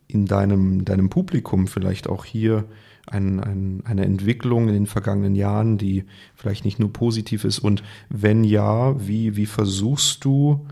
[0.08, 2.66] in deinem, deinem Publikum vielleicht auch hier
[3.06, 7.60] ein, ein, eine Entwicklung in den vergangenen Jahren, die vielleicht nicht nur positiv ist?
[7.60, 10.66] Und wenn ja, wie, wie versuchst du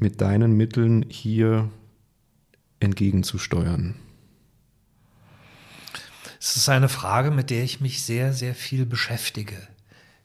[0.00, 1.70] mit deinen Mitteln hier
[2.80, 3.94] entgegenzusteuern?
[6.40, 9.56] Es ist eine Frage, mit der ich mich sehr, sehr viel beschäftige.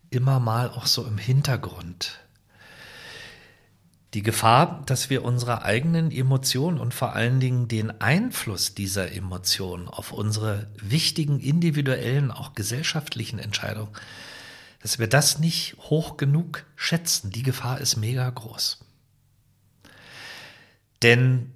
[0.09, 2.21] Immer mal auch so im Hintergrund.
[4.13, 9.89] Die Gefahr, dass wir unsere eigenen Emotionen und vor allen Dingen den Einfluss dieser Emotionen
[9.89, 13.91] auf unsere wichtigen individuellen, auch gesellschaftlichen Entscheidungen,
[14.81, 18.84] dass wir das nicht hoch genug schätzen, die Gefahr ist mega groß.
[21.01, 21.51] Denn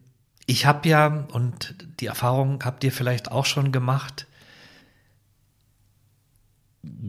[0.45, 4.27] ich habe ja, und die Erfahrung habt ihr vielleicht auch schon gemacht,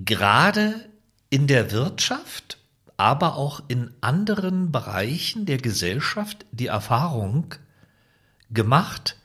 [0.05, 0.89] gerade
[1.31, 2.59] in der Wirtschaft,
[2.97, 7.55] aber auch in anderen Bereichen der Gesellschaft die Erfahrung
[8.51, 9.17] gemacht,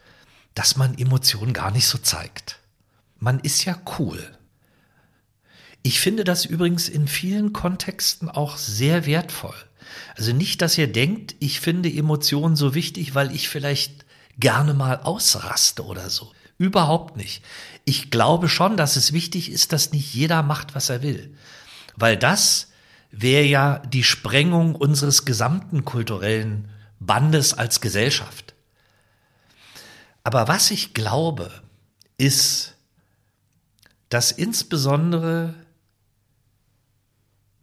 [0.53, 2.59] dass man Emotionen gar nicht so zeigt.
[3.19, 4.37] Man ist ja cool.
[5.83, 9.55] Ich finde das übrigens in vielen Kontexten auch sehr wertvoll.
[10.17, 14.05] Also nicht, dass ihr denkt, ich finde Emotionen so wichtig, weil ich vielleicht
[14.37, 16.31] gerne mal ausraste oder so.
[16.57, 17.43] Überhaupt nicht.
[17.83, 21.35] Ich glaube schon, dass es wichtig ist, dass nicht jeder macht, was er will.
[21.95, 22.69] Weil das
[23.11, 26.69] wäre ja die Sprengung unseres gesamten kulturellen
[26.99, 28.53] Bandes als Gesellschaft.
[30.23, 31.51] Aber was ich glaube,
[32.17, 32.75] ist,
[34.09, 35.53] dass insbesondere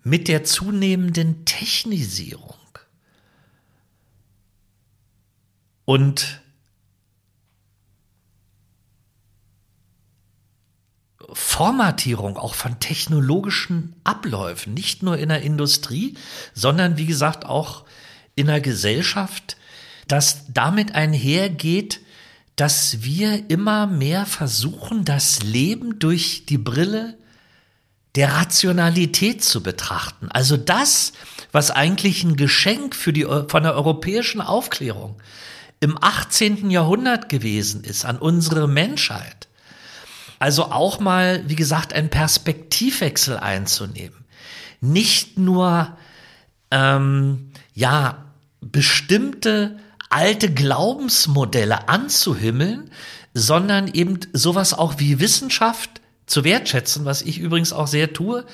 [0.03, 2.57] mit der zunehmenden Technisierung.
[5.85, 6.43] Und
[11.33, 16.17] Formatierung auch von technologischen Abläufen, nicht nur in der Industrie,
[16.55, 17.85] sondern wie gesagt auch
[18.35, 19.57] in der Gesellschaft,
[20.09, 22.01] dass damit einhergeht,
[22.57, 27.17] dass wir immer mehr versuchen, das Leben durch die Brille
[28.15, 30.29] der Rationalität zu betrachten.
[30.31, 31.13] Also das,
[31.51, 35.17] was eigentlich ein Geschenk für die, von der europäischen Aufklärung
[35.81, 36.71] im 18.
[36.71, 39.49] Jahrhundert gewesen ist an unsere Menschheit,
[40.39, 44.25] also auch mal, wie gesagt, einen Perspektivwechsel einzunehmen.
[44.81, 45.97] Nicht nur,
[46.71, 48.25] ähm, ja,
[48.61, 52.91] bestimmte alte Glaubensmodelle anzuhimmeln,
[53.35, 56.02] sondern eben sowas auch wie Wissenschaft
[56.33, 58.45] zu wertschätzen, was ich übrigens auch sehr tue.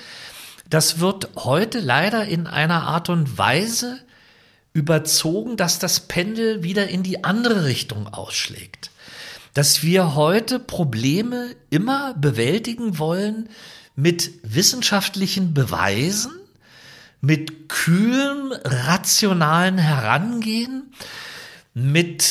[0.69, 3.99] Das wird heute leider in einer Art und Weise
[4.73, 8.91] überzogen, dass das Pendel wieder in die andere Richtung ausschlägt
[9.59, 13.49] dass wir heute Probleme immer bewältigen wollen
[13.97, 16.31] mit wissenschaftlichen Beweisen,
[17.21, 20.93] mit kühlem, rationalen Herangehen,
[21.75, 22.31] mit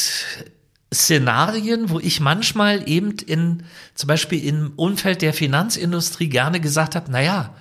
[0.94, 3.64] Szenarien, wo ich manchmal eben in,
[3.94, 7.54] zum Beispiel im Umfeld der Finanzindustrie gerne gesagt habe, naja,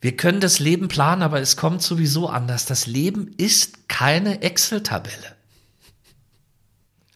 [0.00, 2.66] wir können das Leben planen, aber es kommt sowieso anders.
[2.66, 5.36] Das Leben ist keine Excel-Tabelle.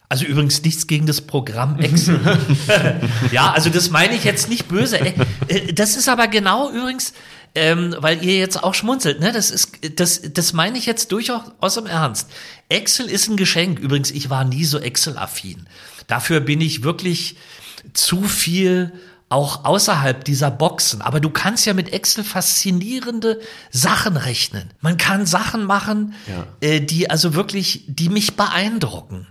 [0.09, 2.19] Also übrigens nichts gegen das Programm Excel.
[3.31, 4.99] ja, also das meine ich jetzt nicht böse.
[4.99, 5.13] Äh,
[5.47, 7.13] äh, das ist aber genau übrigens,
[7.55, 9.31] ähm, weil ihr jetzt auch schmunzelt, ne?
[9.31, 12.29] Das ist, das, das meine ich jetzt durchaus im Ernst.
[12.69, 13.79] Excel ist ein Geschenk.
[13.79, 15.67] Übrigens, ich war nie so Excel-affin.
[16.07, 17.35] Dafür bin ich wirklich
[17.93, 18.93] zu viel
[19.31, 21.01] auch außerhalb dieser Boxen.
[21.01, 23.39] Aber du kannst ja mit Excel faszinierende
[23.69, 24.69] Sachen rechnen.
[24.81, 26.47] Man kann Sachen machen, ja.
[26.59, 29.27] äh, die also wirklich, die mich beeindrucken.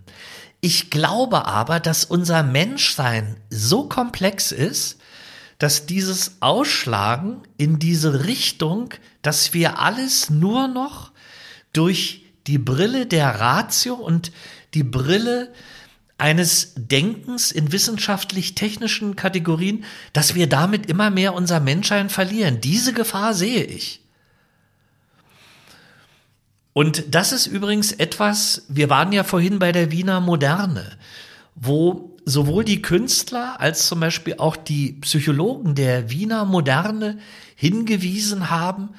[0.63, 5.00] Ich glaube aber, dass unser Menschsein so komplex ist,
[5.61, 11.13] dass dieses Ausschlagen in diese Richtung, dass wir alles nur noch
[11.73, 14.33] durch die Brille der Ratio und
[14.73, 15.53] die Brille
[16.17, 19.85] eines Denkens in wissenschaftlich-technischen Kategorien,
[20.15, 22.63] dass wir damit immer mehr unser Menschsein verlieren.
[22.63, 24.01] Diese Gefahr sehe ich.
[26.73, 30.97] Und das ist übrigens etwas, wir waren ja vorhin bei der Wiener Moderne,
[31.55, 37.19] wo sowohl die Künstler als zum Beispiel auch die Psychologen der Wiener Moderne
[37.57, 38.91] hingewiesen haben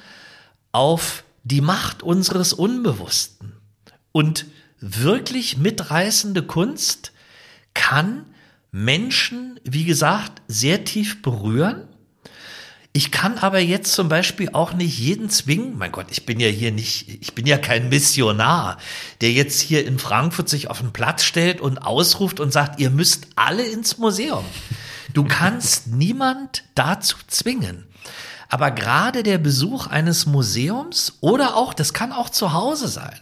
[0.70, 3.52] auf die Macht unseres Unbewussten.
[4.12, 4.46] Und
[4.80, 7.12] wirklich mitreißende Kunst
[7.74, 8.26] kann
[8.70, 11.88] Menschen, wie gesagt, sehr tief berühren
[12.94, 15.78] ich kann aber jetzt zum Beispiel auch nicht jeden zwingen.
[15.78, 18.76] Mein Gott, ich bin ja hier nicht, ich bin ja kein Missionar,
[19.22, 22.90] der jetzt hier in Frankfurt sich auf den Platz stellt und ausruft und sagt, ihr
[22.90, 24.44] müsst alle ins Museum.
[25.14, 27.86] Du kannst niemand dazu zwingen.
[28.50, 33.18] Aber gerade der Besuch eines Museums oder auch, das kann auch zu Hause sein,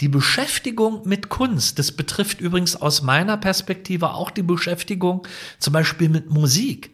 [0.00, 5.26] die Beschäftigung mit Kunst, das betrifft übrigens aus meiner Perspektive auch die Beschäftigung
[5.60, 6.90] zum Beispiel mit Musik,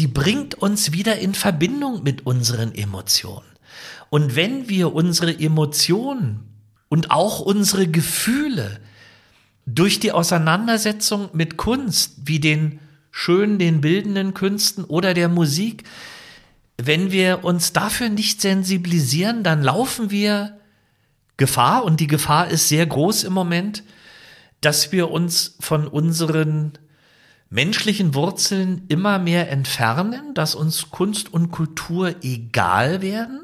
[0.00, 3.44] die bringt uns wieder in Verbindung mit unseren Emotionen.
[4.08, 6.40] Und wenn wir unsere Emotionen
[6.88, 8.80] und auch unsere Gefühle
[9.66, 12.80] durch die Auseinandersetzung mit Kunst, wie den
[13.10, 15.84] schönen, den bildenden Künsten oder der Musik,
[16.78, 20.58] wenn wir uns dafür nicht sensibilisieren, dann laufen wir
[21.36, 23.82] Gefahr, und die Gefahr ist sehr groß im Moment,
[24.62, 26.72] dass wir uns von unseren
[27.50, 33.40] menschlichen Wurzeln immer mehr entfernen, dass uns Kunst und Kultur egal werden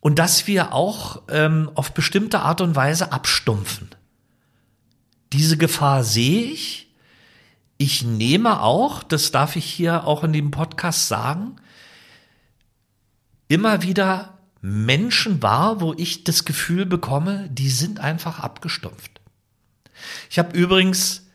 [0.00, 3.90] und dass wir auch ähm, auf bestimmte Art und Weise abstumpfen.
[5.32, 6.88] Diese Gefahr sehe ich.
[7.78, 11.56] Ich nehme auch, das darf ich hier auch in dem Podcast sagen,
[13.48, 19.20] immer wieder Menschen wahr, wo ich das Gefühl bekomme, die sind einfach abgestumpft.
[20.28, 21.29] Ich habe übrigens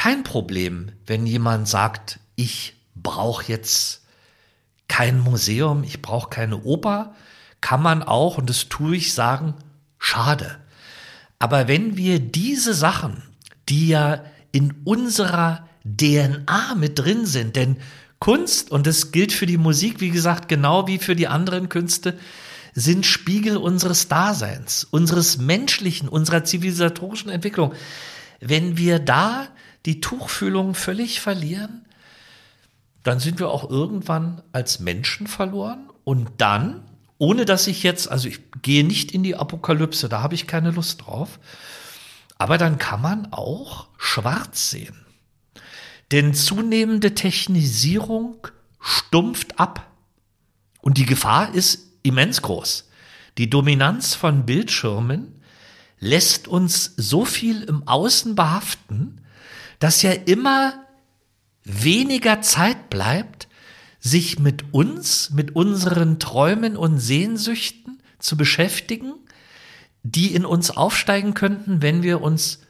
[0.00, 4.00] kein Problem, wenn jemand sagt, ich brauche jetzt
[4.88, 7.14] kein Museum, ich brauche keine Oper,
[7.60, 9.52] kann man auch, und das tue ich, sagen,
[9.98, 10.56] schade.
[11.38, 13.22] Aber wenn wir diese Sachen,
[13.68, 17.76] die ja in unserer DNA mit drin sind, denn
[18.20, 22.18] Kunst, und das gilt für die Musik, wie gesagt, genau wie für die anderen Künste,
[22.72, 27.74] sind Spiegel unseres Daseins, unseres menschlichen, unserer zivilisatorischen Entwicklung.
[28.40, 29.48] Wenn wir da
[29.86, 31.86] die Tuchfühlung völlig verlieren,
[33.02, 36.82] dann sind wir auch irgendwann als Menschen verloren und dann,
[37.18, 40.70] ohne dass ich jetzt, also ich gehe nicht in die Apokalypse, da habe ich keine
[40.70, 41.38] Lust drauf,
[42.36, 45.06] aber dann kann man auch schwarz sehen.
[46.10, 48.46] Denn zunehmende Technisierung
[48.80, 49.90] stumpft ab
[50.80, 52.88] und die Gefahr ist immens groß.
[53.38, 55.40] Die Dominanz von Bildschirmen
[55.98, 59.20] lässt uns so viel im Außen behaften,
[59.80, 60.86] dass ja immer
[61.64, 63.48] weniger Zeit bleibt,
[63.98, 69.14] sich mit uns, mit unseren Träumen und Sehnsüchten zu beschäftigen,
[70.02, 72.60] die in uns aufsteigen könnten, wenn wir uns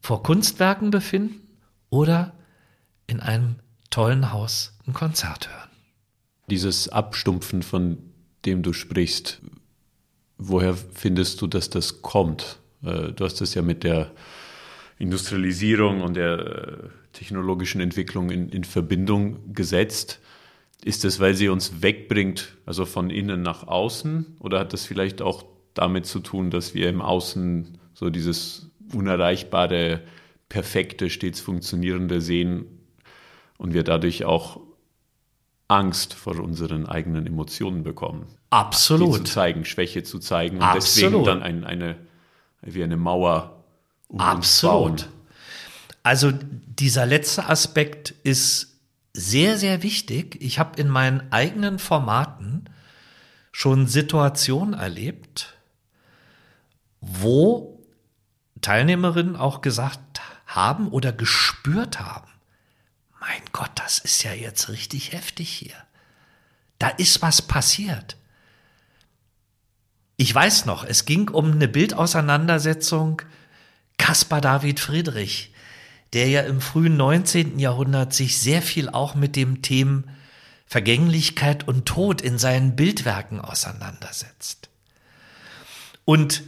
[0.00, 1.40] vor Kunstwerken befinden
[1.90, 2.34] oder
[3.06, 3.56] in einem
[3.90, 5.70] tollen Haus ein Konzert hören.
[6.48, 7.98] Dieses Abstumpfen, von
[8.44, 9.40] dem du sprichst,
[10.38, 12.58] woher findest du, dass das kommt?
[12.82, 14.10] Äh, du hast es ja mit der
[14.98, 20.20] Industrialisierung und der äh, technologischen Entwicklung in, in Verbindung gesetzt.
[20.84, 24.36] Ist das, weil sie uns wegbringt, also von innen nach außen?
[24.40, 30.00] Oder hat das vielleicht auch damit zu tun, dass wir im Außen so dieses unerreichbare,
[30.48, 32.66] perfekte, stets funktionierende sehen
[33.58, 34.60] und wir dadurch auch
[35.68, 38.26] Angst vor unseren eigenen Emotionen bekommen?
[38.50, 39.14] Absolut.
[39.14, 41.12] Die zu zeigen, Schwäche zu zeigen und Absolut.
[41.12, 41.96] deswegen dann ein, eine,
[42.60, 43.61] wie eine Mauer
[44.18, 45.08] Absolut.
[46.02, 48.78] Also dieser letzte Aspekt ist
[49.12, 50.36] sehr, sehr wichtig.
[50.40, 52.64] Ich habe in meinen eigenen Formaten
[53.52, 55.54] schon Situationen erlebt,
[57.00, 57.84] wo
[58.62, 62.30] Teilnehmerinnen auch gesagt haben oder gespürt haben,
[63.20, 65.76] mein Gott, das ist ja jetzt richtig heftig hier.
[66.78, 68.16] Da ist was passiert.
[70.16, 73.22] Ich weiß noch, es ging um eine Bildauseinandersetzung
[74.02, 75.52] Caspar David Friedrich,
[76.12, 77.60] der ja im frühen 19.
[77.60, 80.10] Jahrhundert sich sehr viel auch mit dem Themen
[80.66, 84.70] Vergänglichkeit und Tod in seinen Bildwerken auseinandersetzt.
[86.04, 86.42] Und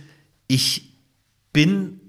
[0.49, 0.95] ich
[1.53, 2.01] bin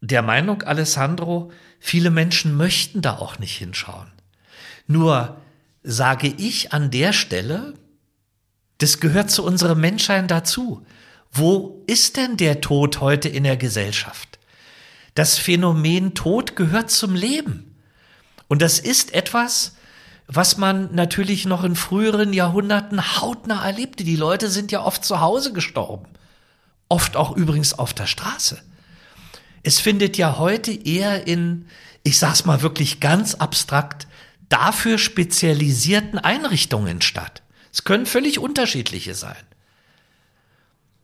[0.00, 4.10] der Meinung, Alessandro, viele Menschen möchten da auch nicht hinschauen.
[4.86, 5.42] Nur
[5.82, 7.74] sage ich an der Stelle,
[8.78, 10.86] das gehört zu unserem Menschsein dazu.
[11.30, 14.33] Wo ist denn der Tod heute in der Gesellschaft?
[15.14, 17.76] Das Phänomen Tod gehört zum Leben.
[18.48, 19.76] Und das ist etwas,
[20.26, 24.04] was man natürlich noch in früheren Jahrhunderten hautnah erlebte.
[24.04, 26.06] Die Leute sind ja oft zu Hause gestorben.
[26.88, 28.60] Oft auch übrigens auf der Straße.
[29.62, 31.66] Es findet ja heute eher in,
[32.02, 34.06] ich sag's mal wirklich ganz abstrakt,
[34.48, 37.42] dafür spezialisierten Einrichtungen statt.
[37.72, 39.36] Es können völlig unterschiedliche sein.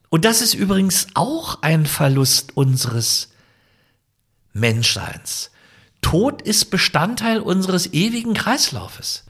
[0.09, 3.31] Und das ist übrigens auch ein Verlust unseres
[4.53, 5.51] Menschseins.
[6.03, 9.25] Tod ist Bestandteil unseres ewigen Kreislaufes.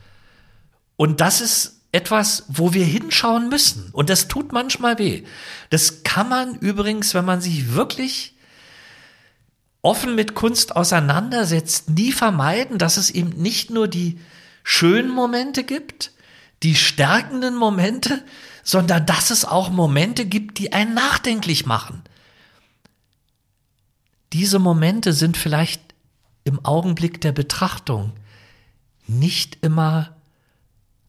[0.97, 3.91] Und das ist etwas, wo wir hinschauen müssen.
[3.93, 5.25] Und das tut manchmal weh.
[5.71, 8.35] Das kann man übrigens, wenn man sich wirklich
[9.83, 14.21] offen mit Kunst auseinandersetzt, nie vermeiden, dass es eben nicht nur die
[14.63, 16.13] schönen Momente gibt,
[16.63, 18.23] die stärkenden Momente,
[18.63, 22.03] sondern dass es auch Momente gibt, die einen nachdenklich machen.
[24.33, 25.81] Diese Momente sind vielleicht
[26.45, 28.13] im Augenblick der Betrachtung
[29.07, 30.17] nicht immer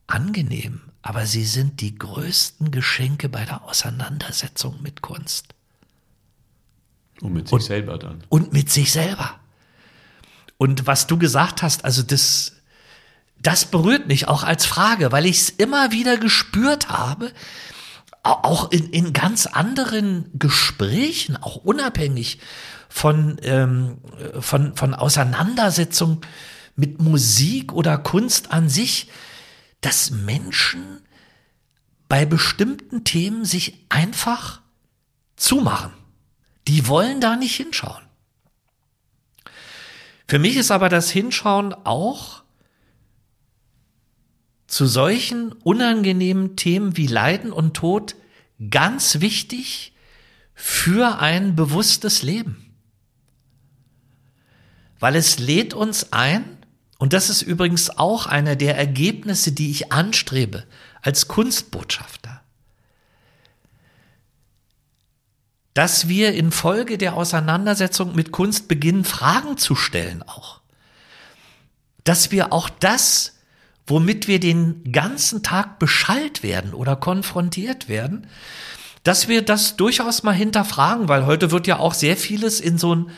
[0.08, 5.54] angenehm, aber sie sind die größten Geschenke bei der Auseinandersetzung mit Kunst.
[7.22, 8.24] Und mit sich und, selber dann.
[8.30, 9.40] Und mit sich selber.
[10.58, 12.54] Und was du gesagt hast, also das,
[13.40, 17.32] das berührt mich auch als Frage, weil ich es immer wieder gespürt habe,
[18.24, 22.40] auch in, in ganz anderen Gesprächen, auch unabhängig
[22.90, 23.98] von, ähm,
[24.40, 26.22] von, von Auseinandersetzung
[26.76, 29.10] mit Musik oder Kunst an sich,
[29.82, 31.02] dass Menschen
[32.08, 34.62] bei bestimmten Themen sich einfach
[35.36, 35.94] zumachen.
[36.68, 38.04] Die wollen da nicht hinschauen.
[40.28, 42.44] Für mich ist aber das Hinschauen auch
[44.72, 48.16] zu solchen unangenehmen Themen wie Leiden und Tod
[48.70, 49.94] ganz wichtig
[50.54, 52.74] für ein bewusstes Leben.
[54.98, 56.58] Weil es lädt uns ein,
[57.00, 60.66] und das ist übrigens auch einer der Ergebnisse, die ich anstrebe
[61.02, 62.42] als Kunstbotschafter,
[65.74, 70.62] dass wir infolge der Auseinandersetzung mit Kunst beginnen, Fragen zu stellen auch.
[72.06, 73.34] Dass wir auch das,
[73.88, 78.28] womit wir den ganzen Tag beschallt werden oder konfrontiert werden,
[79.04, 82.96] dass wir das durchaus mal hinterfragen, weil heute wird ja auch sehr vieles in so
[82.96, 83.12] ein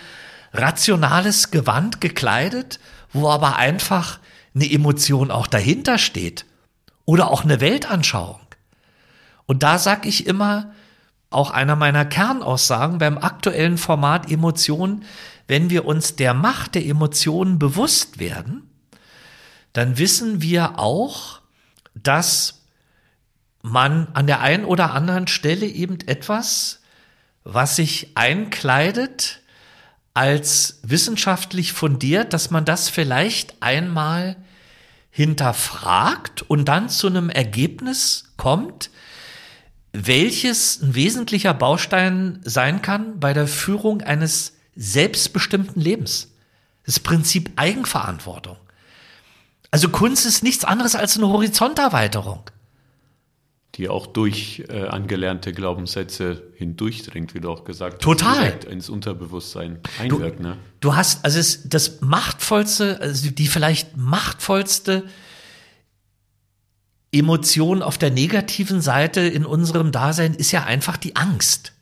[0.53, 2.80] rationales Gewand gekleidet,
[3.11, 4.20] wo aber einfach
[4.55, 6.45] eine Emotion auch dahinter steht
[7.05, 8.39] oder auch eine Weltanschauung.
[9.45, 10.74] Und da sag ich immer,
[11.30, 15.03] auch einer meiner Kernaussagen beim aktuellen Format Emotionen,
[15.47, 18.70] wenn wir uns der Macht der Emotionen bewusst werden,
[19.74, 21.41] dann wissen wir auch,
[21.95, 22.61] dass
[23.61, 26.82] man an der einen oder anderen Stelle eben etwas,
[27.43, 29.41] was sich einkleidet,
[30.13, 34.36] als wissenschaftlich fundiert, dass man das vielleicht einmal
[35.09, 38.91] hinterfragt und dann zu einem Ergebnis kommt,
[39.91, 46.32] welches ein wesentlicher Baustein sein kann bei der Führung eines selbstbestimmten Lebens.
[46.86, 48.57] Das Prinzip Eigenverantwortung.
[49.74, 52.43] Also Kunst ist nichts anderes als eine Horizonterweiterung
[53.76, 58.01] die auch durch äh, angelernte Glaubenssätze hindurchdringt, wie du auch gesagt hast.
[58.03, 58.59] Total.
[58.69, 60.39] Ins Unterbewusstsein einwirkt.
[60.39, 60.57] Du, ne?
[60.80, 65.05] du hast, also es, das machtvollste, also die vielleicht machtvollste
[67.11, 71.74] Emotion auf der negativen Seite in unserem Dasein ist ja einfach die Angst.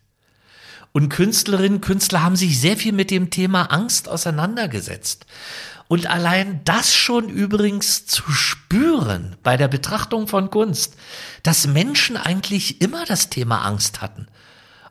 [0.94, 5.26] Und Künstlerinnen, Künstler haben sich sehr viel mit dem Thema Angst auseinandergesetzt.
[5.92, 10.96] Und allein das schon übrigens zu spüren bei der Betrachtung von Kunst,
[11.44, 14.28] dass Menschen eigentlich immer das Thema Angst hatten,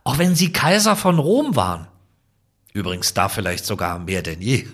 [0.03, 1.87] auch wenn sie Kaiser von Rom waren.
[2.71, 4.67] Übrigens da vielleicht sogar mehr denn je.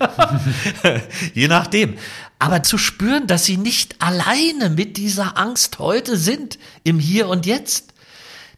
[1.33, 1.97] je nachdem.
[2.39, 7.45] Aber zu spüren, dass sie nicht alleine mit dieser Angst heute sind, im Hier und
[7.45, 7.93] Jetzt,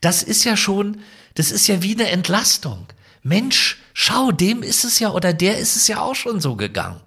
[0.01, 1.01] das ist ja schon,
[1.35, 2.87] das ist ja wie eine Entlastung.
[3.21, 6.99] Mensch, schau, dem ist es ja oder der ist es ja auch schon so gegangen.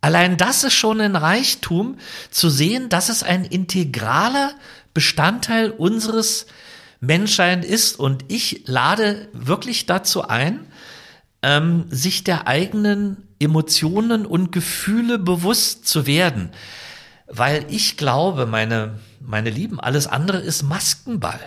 [0.00, 1.98] Allein das ist schon ein Reichtum,
[2.30, 4.52] zu sehen, dass es ein integraler
[4.94, 6.46] Bestandteil unseres
[7.00, 7.98] Menschsein ist.
[7.98, 10.66] Und ich lade wirklich dazu ein,
[11.42, 16.50] ähm, sich der eigenen Emotionen und Gefühle bewusst zu werden.
[17.26, 21.40] Weil ich glaube, meine, meine Lieben, alles andere ist Maskenball.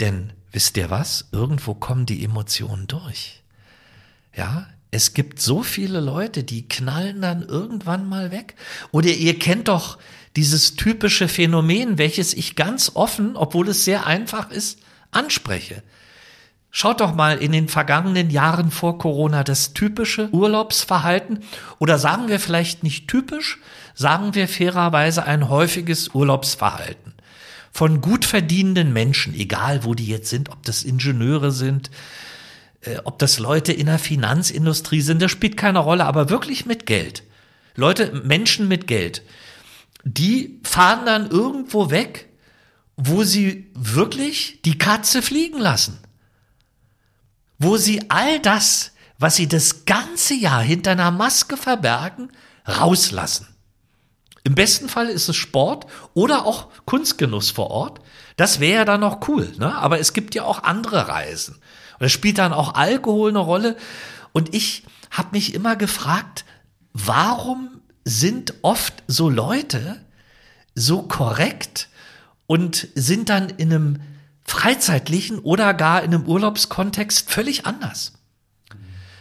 [0.00, 1.28] Denn wisst ihr was?
[1.32, 3.42] Irgendwo kommen die Emotionen durch.
[4.34, 8.54] Ja, es gibt so viele Leute, die knallen dann irgendwann mal weg.
[8.90, 9.98] Oder ihr kennt doch
[10.36, 14.80] dieses typische Phänomen, welches ich ganz offen, obwohl es sehr einfach ist,
[15.10, 15.82] anspreche.
[16.70, 21.42] Schaut doch mal in den vergangenen Jahren vor Corona das typische Urlaubsverhalten
[21.78, 23.58] oder sagen wir vielleicht nicht typisch,
[23.94, 27.14] sagen wir fairerweise ein häufiges Urlaubsverhalten
[27.72, 31.90] von gut verdienenden Menschen, egal wo die jetzt sind, ob das Ingenieure sind,
[33.04, 37.22] ob das Leute in der Finanzindustrie sind, das spielt keine Rolle, aber wirklich mit Geld.
[37.74, 39.22] Leute, Menschen mit Geld,
[40.04, 42.28] die fahren dann irgendwo weg,
[42.96, 45.98] wo sie wirklich die Katze fliegen lassen.
[47.58, 52.30] Wo sie all das, was sie das ganze Jahr hinter einer Maske verbergen,
[52.66, 53.48] rauslassen.
[54.44, 58.00] Im besten Fall ist es Sport oder auch Kunstgenuss vor Ort.
[58.36, 59.76] Das wäre ja dann noch cool, ne?
[59.76, 61.60] Aber es gibt ja auch andere Reisen.
[61.98, 63.76] Und spielt dann auch Alkohol eine Rolle.
[64.32, 66.44] Und ich habe mich immer gefragt,
[66.92, 70.00] warum sind oft so Leute
[70.74, 71.88] so korrekt
[72.46, 74.00] und sind dann in einem
[74.44, 78.14] freizeitlichen oder gar in einem Urlaubskontext völlig anders.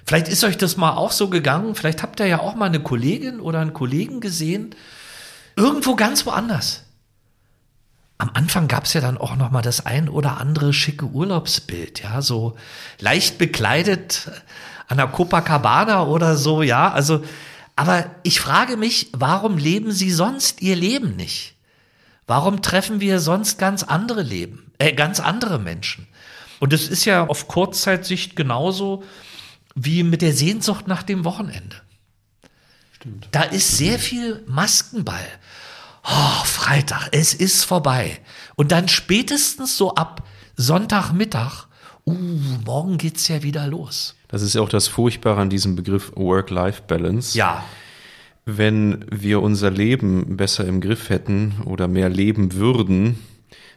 [0.06, 2.80] Vielleicht ist euch das mal auch so gegangen, vielleicht habt ihr ja auch mal eine
[2.80, 4.74] Kollegin oder einen Kollegen gesehen,
[5.58, 6.87] irgendwo ganz woanders.
[8.20, 12.02] Am Anfang gab es ja dann auch noch mal das ein oder andere schicke Urlaubsbild,
[12.02, 12.58] ja, so
[13.00, 14.32] leicht bekleidet
[14.88, 17.24] an der Copacabana oder so, ja, also
[17.78, 21.54] aber ich frage mich, warum leben sie sonst ihr Leben nicht?
[22.26, 26.08] Warum treffen wir sonst ganz andere Leben, äh, ganz andere Menschen?
[26.60, 29.04] Und es ist ja auf Kurzzeitsicht genauso
[29.76, 31.76] wie mit der Sehnsucht nach dem Wochenende.
[32.94, 33.28] Stimmt.
[33.32, 35.28] Da ist sehr viel Maskenball.
[36.10, 38.20] Oh, Freitag, es ist vorbei.
[38.56, 41.68] Und dann spätestens so ab Sonntagmittag,
[42.06, 42.14] uh,
[42.66, 44.16] morgen geht's ja wieder los.
[44.30, 47.38] Das ist ja auch das Furchtbare an diesem Begriff Work-Life-Balance.
[47.38, 47.64] Ja.
[48.46, 53.20] Wenn wir unser Leben besser im Griff hätten oder mehr leben würden,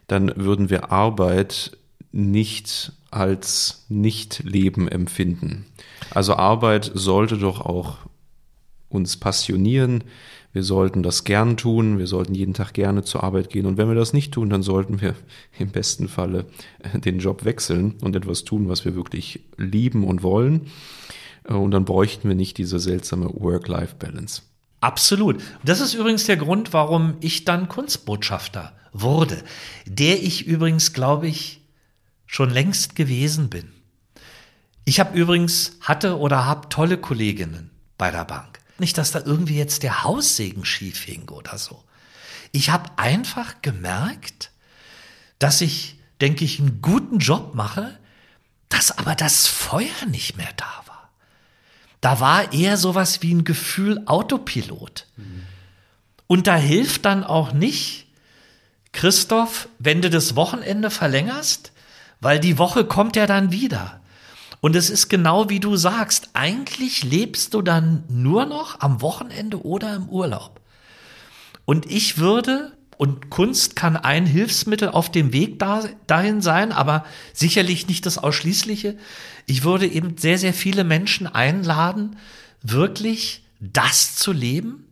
[0.07, 1.77] dann würden wir Arbeit
[2.13, 5.65] nicht als Nicht-Leben empfinden.
[6.09, 7.97] Also Arbeit sollte doch auch
[8.87, 10.03] uns passionieren.
[10.53, 11.97] Wir sollten das gern tun.
[11.97, 13.65] Wir sollten jeden Tag gerne zur Arbeit gehen.
[13.65, 15.15] Und wenn wir das nicht tun, dann sollten wir
[15.57, 16.45] im besten Falle
[16.93, 20.67] den Job wechseln und etwas tun, was wir wirklich lieben und wollen.
[21.45, 24.43] Und dann bräuchten wir nicht diese seltsame Work-Life-Balance.
[24.81, 25.41] Absolut.
[25.63, 29.37] Das ist übrigens der Grund, warum ich dann Kunstbotschafter wurde,
[29.85, 31.61] der ich übrigens, glaube ich,
[32.25, 33.71] schon längst gewesen bin.
[34.85, 38.60] Ich habe übrigens, hatte oder habe tolle Kolleginnen bei der Bank.
[38.81, 41.83] Nicht, dass da irgendwie jetzt der Haussegen schief hing oder so.
[42.51, 44.49] Ich habe einfach gemerkt,
[45.37, 47.95] dass ich, denke ich, einen guten Job mache,
[48.69, 51.11] dass aber das Feuer nicht mehr da war.
[52.01, 55.05] Da war eher sowas wie ein Gefühl Autopilot.
[55.15, 55.43] Mhm.
[56.25, 58.07] Und da hilft dann auch nicht,
[58.93, 61.71] Christoph, wenn du das Wochenende verlängerst,
[62.19, 64.00] weil die Woche kommt ja dann wieder.
[64.61, 69.65] Und es ist genau wie du sagst, eigentlich lebst du dann nur noch am Wochenende
[69.65, 70.61] oder im Urlaub.
[71.65, 77.05] Und ich würde, und Kunst kann ein Hilfsmittel auf dem Weg da, dahin sein, aber
[77.33, 78.97] sicherlich nicht das Ausschließliche.
[79.47, 82.17] Ich würde eben sehr, sehr viele Menschen einladen,
[82.61, 84.85] wirklich das zu leben,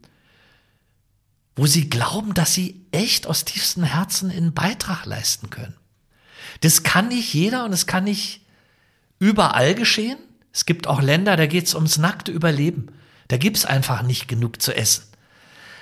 [1.55, 5.75] wo sie glauben, dass sie echt aus tiefstem Herzen einen Beitrag leisten können.
[6.61, 8.41] Das kann nicht jeder und es kann nicht
[9.19, 10.17] überall geschehen.
[10.51, 12.87] Es gibt auch Länder, da geht es ums nackte Überleben.
[13.27, 15.03] Da gibt's einfach nicht genug zu essen.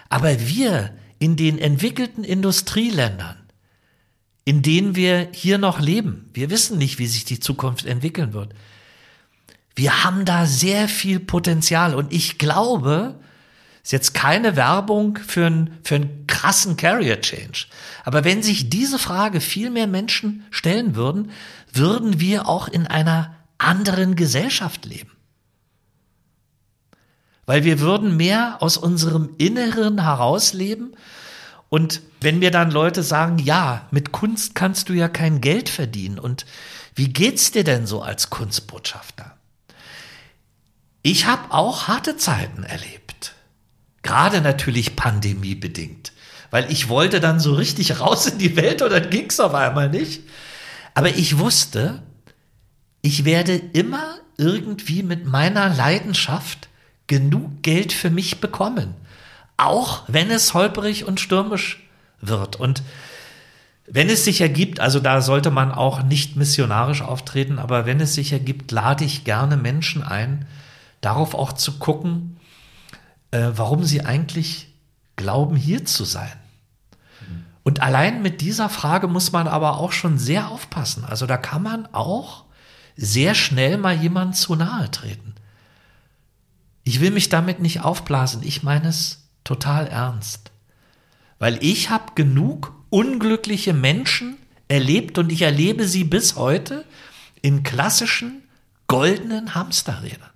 [0.09, 3.37] Aber wir in den entwickelten Industrieländern,
[4.45, 8.53] in denen wir hier noch leben, wir wissen nicht, wie sich die Zukunft entwickeln wird.
[9.75, 13.19] Wir haben da sehr viel Potenzial und ich glaube,
[13.83, 17.67] ist jetzt keine Werbung für einen, für einen krassen Carrier Change.
[18.03, 21.31] Aber wenn sich diese Frage viel mehr Menschen stellen würden,
[21.77, 25.11] würden wir auch in einer anderen Gesellschaft leben.
[27.45, 30.95] Weil wir würden mehr aus unserem Inneren herausleben.
[31.69, 36.19] Und wenn mir dann Leute sagen, ja, mit Kunst kannst du ja kein Geld verdienen.
[36.19, 36.45] Und
[36.93, 39.37] wie geht's dir denn so als Kunstbotschafter?
[41.03, 43.33] Ich habe auch harte Zeiten erlebt.
[44.03, 46.11] Gerade natürlich pandemiebedingt.
[46.51, 49.89] Weil ich wollte dann so richtig raus in die Welt und dann ging's auf einmal
[49.89, 50.23] nicht.
[50.97, 52.01] Aber ich wusste,
[53.03, 56.69] ich werde immer irgendwie mit meiner Leidenschaft
[57.05, 58.95] genug Geld für mich bekommen.
[59.57, 61.87] Auch wenn es holperig und stürmisch
[62.19, 62.55] wird.
[62.55, 62.81] Und
[63.85, 68.15] wenn es sich ergibt, also da sollte man auch nicht missionarisch auftreten, aber wenn es
[68.15, 70.47] sich ergibt, lade ich gerne Menschen ein,
[71.01, 72.37] darauf auch zu gucken,
[73.29, 74.73] äh, warum sie eigentlich
[75.15, 76.33] glauben, hier zu sein.
[77.67, 81.03] Und allein mit dieser Frage muss man aber auch schon sehr aufpassen.
[81.03, 82.45] Also da kann man auch
[82.95, 85.35] sehr schnell mal jemand zu nahe treten.
[86.85, 90.51] Ich will mich damit nicht aufblasen, ich meine es total ernst.
[91.39, 94.37] Weil ich habe genug unglückliche Menschen
[94.69, 96.85] erlebt und ich erlebe sie bis heute
[97.41, 98.43] in klassischen
[98.87, 100.31] goldenen Hamsterrädern.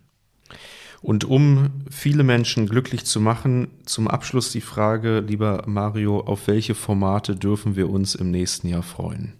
[1.01, 6.75] Und um viele Menschen glücklich zu machen, zum Abschluss die Frage, lieber Mario, auf welche
[6.75, 9.33] Formate dürfen wir uns im nächsten Jahr freuen?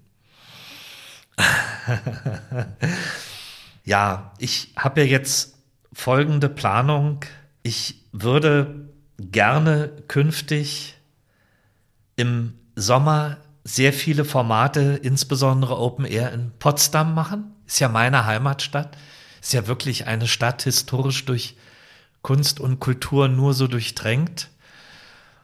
[3.86, 5.58] ja, ich habe ja jetzt
[5.94, 7.20] folgende Planung.
[7.62, 8.90] Ich würde
[9.20, 10.96] gerne künftig
[12.16, 17.54] im Sommer sehr viele Formate, insbesondere Open Air in Potsdam machen.
[17.68, 18.98] Ist ja meine Heimatstadt.
[19.42, 21.58] Ist ja wirklich eine Stadt historisch durch
[22.22, 24.50] Kunst und Kultur nur so durchdrängt.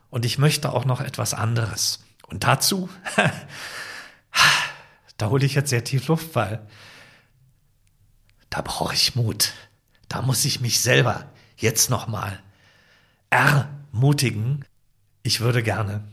[0.10, 2.00] Und ich möchte auch noch etwas anderes.
[2.28, 2.90] Und dazu,
[5.18, 6.66] da hole ich jetzt sehr tief Luft, weil
[8.50, 9.54] da brauche ich Mut.
[10.08, 11.26] Da muss ich mich selber
[11.58, 12.40] jetzt nochmal
[13.30, 14.64] ermutigen.
[15.24, 16.04] Ich würde gerne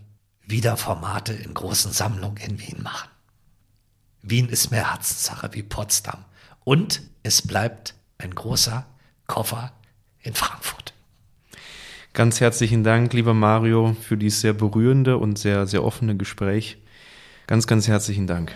[0.42, 3.10] wieder Formate in großen Sammlungen in Wien machen.
[4.22, 6.24] Wien ist mehr Herzenssache wie Potsdam.
[6.64, 8.86] Und es bleibt ein großer
[9.26, 9.72] Koffer
[10.22, 10.92] in Frankfurt.
[12.12, 16.78] Ganz herzlichen Dank, lieber Mario, für dieses sehr berührende und sehr, sehr offene Gespräch.
[17.46, 18.54] Ganz, ganz herzlichen Dank.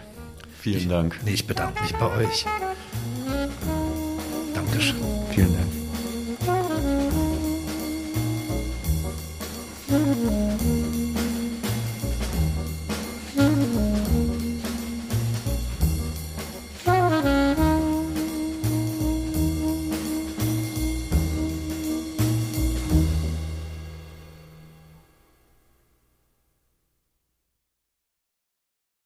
[0.60, 1.18] Vielen Dank.
[1.24, 2.46] Nee, ich bedanke mich bei euch.
[4.54, 4.96] Dankeschön.
[5.32, 5.77] Vielen Dank.